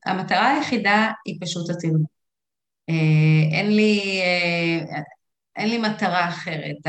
[0.06, 2.04] המטרה היחידה היא פשוט התרגום.
[2.90, 4.00] Uh, אין, לי,
[5.56, 6.86] אין לי מטרה אחרת.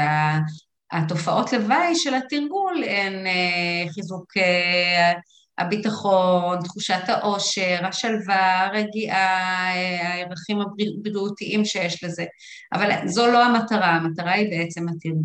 [0.97, 5.19] התופעות לוואי של התרגול הן uh, חיזוק uh,
[5.57, 12.25] הביטחון, תחושת העושר, השלווה, הרגיעה, הערכים הבריאותיים שיש לזה,
[12.73, 15.21] אבל זו לא המטרה, המטרה היא בעצם התרגול.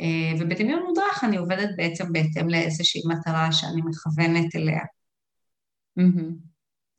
[0.00, 4.84] אה, ובדמיון מודרך אני עובדת בעצם בהתאם לאיזושהי מטרה שאני מכוונת אליה.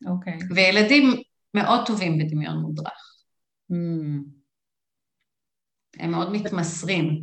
[0.05, 0.37] אוקיי.
[0.37, 0.53] Okay.
[0.55, 1.21] וילדים
[1.53, 3.15] מאוד טובים בדמיון מודרך.
[3.71, 3.75] Mm.
[5.99, 7.21] הם מאוד מתמסרים.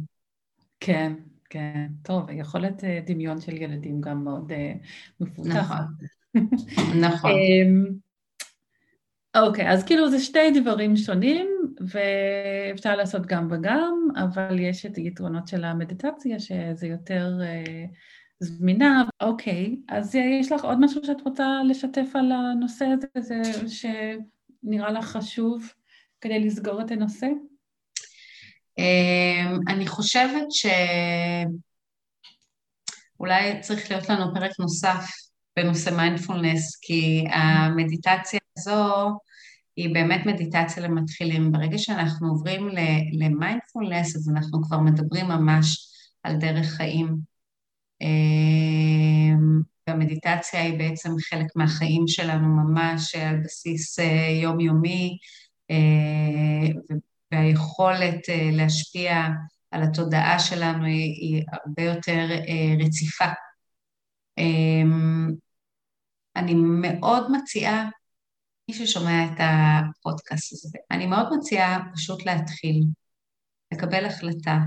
[0.81, 1.13] כן,
[1.51, 1.87] כן.
[2.03, 4.87] טוב, יכולת אה, דמיון של ילדים גם מאוד uh,
[5.21, 5.85] מפותחת.
[6.35, 6.49] נכון.
[7.09, 7.31] נכון.
[7.31, 7.87] אמ,
[9.37, 11.47] אוקיי, אז כאילו זה שתי דברים שונים,
[11.81, 17.85] ואפשר לעשות גם וגם, אבל יש את היתרונות של המדיטציה, שזה יותר אה,
[18.41, 19.05] זמינה.
[19.21, 25.05] אוקיי, אז יש לך עוד משהו שאת רוצה לשתף על הנושא הזה, זה שנראה לך
[25.05, 25.73] חשוב
[26.21, 27.29] כדי לסגור את הנושא?
[28.79, 30.47] אמ, אני חושבת
[33.17, 35.07] שאולי צריך להיות לנו פרק נוסף
[35.57, 39.19] בנושא מיינדפולנס, כי המדיטציה הזו
[39.77, 41.53] היא באמת מדיטציה למתחילים.
[41.53, 42.69] ברגע שאנחנו עוברים
[43.21, 45.89] למיינדפולנס, אז אנחנו כבר מדברים ממש
[46.23, 47.17] על דרך חיים.
[48.01, 55.19] אמ, והמדיטציה היא בעצם חלק מהחיים שלנו ממש על בסיס אה, יומיומי,
[55.71, 56.69] אה,
[57.33, 59.27] והיכולת אה, להשפיע
[59.71, 62.27] על התודעה שלנו היא, הרבה יותר
[62.87, 63.25] רציפה.
[64.39, 65.29] אמ,
[66.37, 67.89] אני מאוד מציעה
[68.69, 72.85] מי ששומע את הפודקאסט הזה, אני מאוד מציעה פשוט להתחיל,
[73.73, 74.59] לקבל החלטה,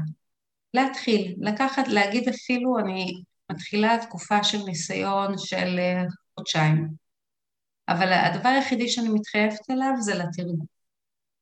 [0.74, 6.03] להתחיל, לקחת, להגיד אפילו, אני מתחילה תקופה של ניסיון של אה,
[6.36, 6.88] חודשיים,
[7.89, 10.66] אבל הדבר היחידי שאני מתחייבת אליו זה לתרגום,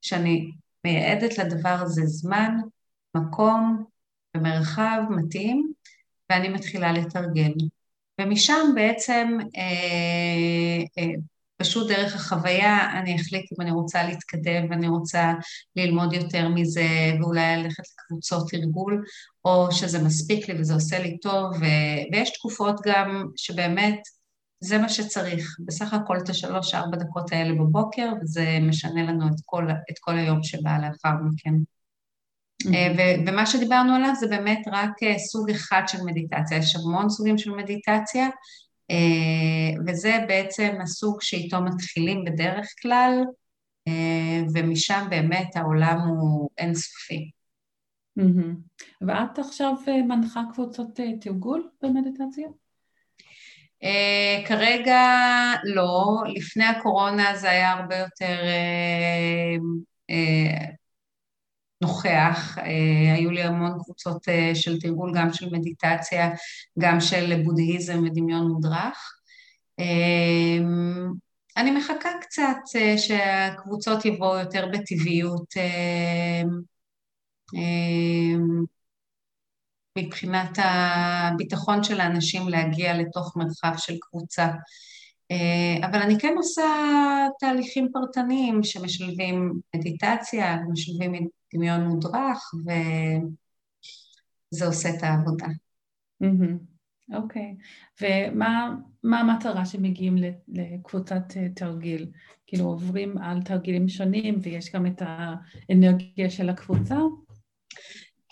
[0.02, 0.52] שאני
[0.88, 2.58] מייעדת לדבר הזה זמן,
[3.16, 3.84] מקום
[4.38, 5.72] ומרחב מתאים,
[6.30, 7.52] ואני מתחילה לתרגל.
[8.22, 11.14] ומשם בעצם אה, אה,
[11.58, 15.34] פשוט דרך החוויה אני אחליט אם אני רוצה להתקדם ואני רוצה
[15.76, 16.88] ללמוד יותר מזה
[17.20, 19.04] ואולי ללכת לקבוצות תרגול,
[19.46, 21.66] או שזה מספיק לי וזה עושה לי טוב, ו...
[22.12, 24.00] ויש תקופות גם שבאמת
[24.60, 25.58] זה מה שצריך.
[25.66, 30.44] בסך הכל את השלוש-ארבע דקות האלה בבוקר, וזה משנה לנו את כל, את כל היום
[30.44, 31.54] שבא לאחר מכן.
[32.98, 37.38] ו- ומה שדיברנו עליו זה באמת רק אה, סוג אחד של מדיטציה, יש המון סוגים
[37.38, 38.28] של מדיטציה,
[38.92, 43.24] אה, וזה בעצם הסוג שאיתו מתחילים בדרך כלל,
[43.88, 47.32] אה, ומשם באמת העולם הוא אינסופי.
[49.02, 52.48] ואת עכשיו אה, מנחה קבוצות תרגול במדיטציה?
[54.48, 55.02] כרגע
[55.64, 58.38] לא, לפני הקורונה זה היה הרבה יותר
[61.82, 66.30] נוכח, אה, היו לי המון קבוצות אה, של תרגול, גם של מדיטציה,
[66.80, 69.14] גם של בודהיזם ודמיון מודרך.
[69.80, 70.58] אה,
[71.58, 72.58] אני מחכה קצת
[72.98, 75.54] שהקבוצות יבואו יותר בטבעיות
[79.98, 84.48] מבחינת הביטחון של האנשים להגיע לתוך מרחב של קבוצה.
[85.32, 86.64] אה, אבל אני כן עושה
[87.40, 92.52] תהליכים פרטניים שמשלבים מדיטציה, משלבים דמיון מודרך,
[94.52, 95.48] וזה עושה את העבודה.
[97.14, 97.56] אוקיי,
[98.02, 100.16] ומה המטרה שמגיעים
[100.48, 102.12] לקבוצת אה, תרגיל?
[102.48, 106.96] כאילו עוברים על תרגילים שונים ויש גם את האנרגיה של הקבוצה?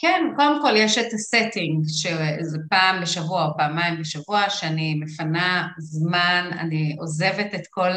[0.06, 6.50] כן, קודם כל יש את הסטינג, שזה פעם בשבוע או פעמיים בשבוע, שאני מפנה זמן,
[6.60, 7.92] אני עוזבת את כל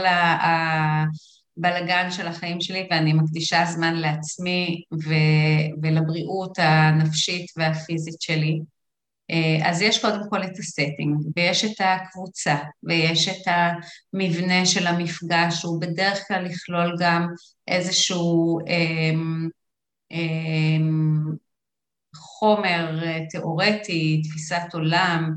[1.56, 8.60] הבלגן של החיים שלי ואני מקדישה זמן לעצמי ו- ולבריאות הנפשית והפיזית שלי.
[9.30, 13.52] אה, אז יש קודם כל את הסטינג, ויש את הקבוצה, ויש את
[14.14, 17.26] המבנה של המפגש, שהוא בדרך כלל יכלול גם
[17.68, 19.48] איזשהו אמ,
[20.10, 21.47] אמ,
[22.38, 25.34] חומר אה, תיאורטי, תפיסת עולם,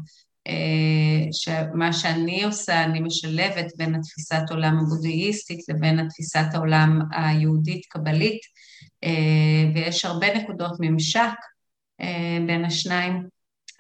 [0.47, 8.41] אה, שמה שאני עושה, אני משלבת בין התפיסת עולם הבודהיסטית לבין התפיסת העולם היהודית-קבלית,
[9.74, 11.34] ויש הרבה נקודות ממשק
[12.47, 13.28] בין השניים.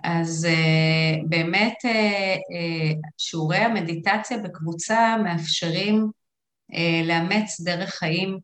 [0.03, 0.47] אז
[1.29, 1.77] באמת
[3.17, 6.07] שיעורי המדיטציה בקבוצה מאפשרים
[7.03, 8.37] לאמץ דרך חיים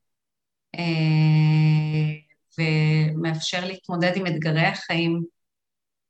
[2.58, 5.24] ומאפשר להתמודד עם אתגרי החיים,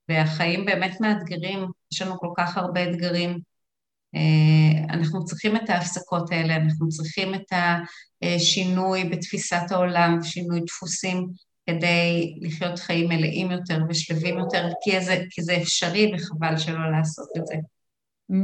[0.09, 1.59] והחיים באמת מאתגרים,
[1.93, 3.39] יש לנו כל כך הרבה אתגרים.
[4.15, 7.53] Uh, אנחנו צריכים את ההפסקות האלה, אנחנו צריכים את
[8.21, 11.27] השינוי בתפיסת העולם, שינוי דפוסים
[11.69, 17.27] כדי לחיות חיים מלאים יותר ושלווים יותר, כי זה, כי זה אפשרי וחבל שלא לעשות
[17.37, 17.55] את זה.
[18.31, 18.35] Mm,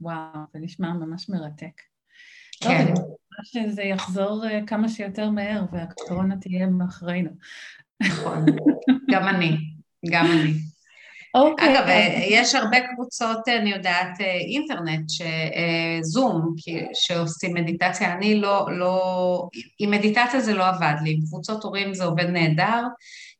[0.00, 1.80] וואו, זה נשמע ממש מרתק.
[2.60, 2.86] כן.
[2.86, 7.30] טוב, מקווה שזה יחזור אה, כמה שיותר מהר והקורונה תהיה מאחורינו.
[8.02, 8.44] נכון,
[9.12, 9.56] גם אני,
[10.10, 10.52] גם אני.
[11.34, 11.72] אוקיי.
[11.72, 12.22] אגב, אז...
[12.30, 15.10] יש הרבה קבוצות, אני יודעת, אה, אינטרנט,
[16.02, 18.12] זום, אה, שעושים מדיטציה.
[18.12, 22.82] אני לא, לא, עם מדיטציה זה לא עבד לי, עם קבוצות הורים זה עובד נהדר,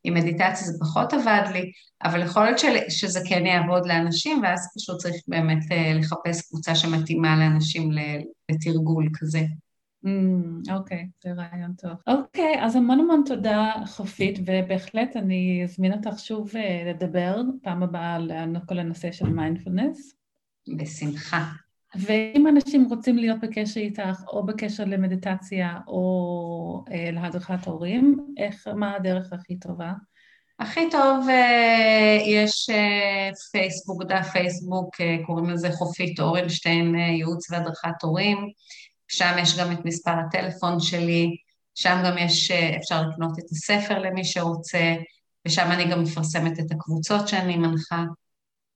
[0.04, 1.72] עם מדיטציה זה פחות עבד לי,
[2.04, 7.36] אבל יכול להיות שזה כן יעבוד לאנשים, ואז פשוט צריך באמת אה, לחפש קבוצה שמתאימה
[7.36, 7.90] לאנשים
[8.50, 9.40] לתרגול כזה.
[10.70, 11.92] אוקיי, זה רעיון טוב.
[12.06, 18.14] אוקיי, אז המון המון תודה חופית, ובהחלט אני אזמין אותך שוב uh, לדבר פעם הבאה
[18.14, 20.14] על כל הנושא של מיינדפולנס.
[20.76, 21.44] בשמחה.
[21.94, 28.94] ואם אנשים רוצים להיות בקשר איתך, או בקשר למדיטציה, או uh, להדרכת הורים, איך, מה
[28.94, 29.92] הדרך הכי טובה?
[30.58, 37.50] הכי טוב, uh, יש uh, פייסבוק, דף פייסבוק, uh, קוראים לזה חופית אורנשטיין, uh, ייעוץ
[37.50, 38.38] והדרכת הורים.
[39.08, 41.36] שם יש גם את מספר הטלפון שלי,
[41.74, 44.94] שם גם יש, אה, אפשר לקנות את הספר למי שרוצה,
[45.46, 48.04] ושם אני גם מפרסמת את הקבוצות שאני מנחה.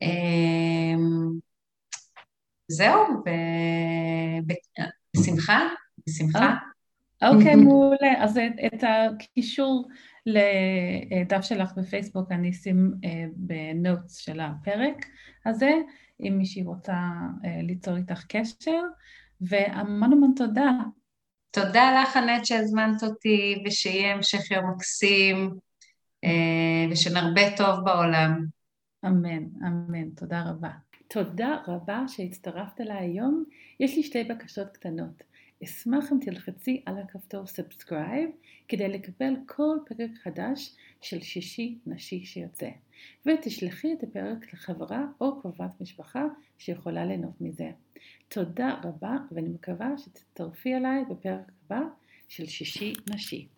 [0.03, 1.31] אמ,
[2.69, 3.23] זהו,
[5.17, 5.61] בשמחה,
[6.07, 6.57] בשמחה.
[7.23, 8.25] אוקיי, מעולה.
[8.25, 9.89] אז את הקישור
[10.27, 15.07] לדף שלך בפייסבוק אני אשים אה, בנוטס של הפרק
[15.47, 15.73] הזה,
[16.21, 16.97] אם מישהי רוצה
[17.45, 18.81] אה, ליצור איתך קשר.
[19.49, 20.71] והמון המון תודה.
[21.51, 25.51] תודה לך, ענת, שהזמנת אותי, ושיהיה המשך יום מקסים,
[26.25, 28.47] אה, ושנרבה טוב בעולם.
[29.07, 30.71] אמן, אמן, תודה רבה.
[31.09, 33.45] תודה רבה שהצטרפת אליי היום.
[33.81, 35.23] יש לי שתי בקשות קטנות.
[35.65, 38.31] אשמח אם תלחצי על הכפתור subscribe
[38.69, 42.69] כדי לקבל כל פרק חדש של שישי נשי שיוצא,
[43.27, 46.25] ותשלחי את הפרק לחברה או קרובת משפחה
[46.59, 47.71] שיכולה ליהנות מזה.
[48.29, 51.81] תודה רבה ואני מקווה שתצטרפי אליי בפרק הבא
[52.29, 53.49] של שישי נשי.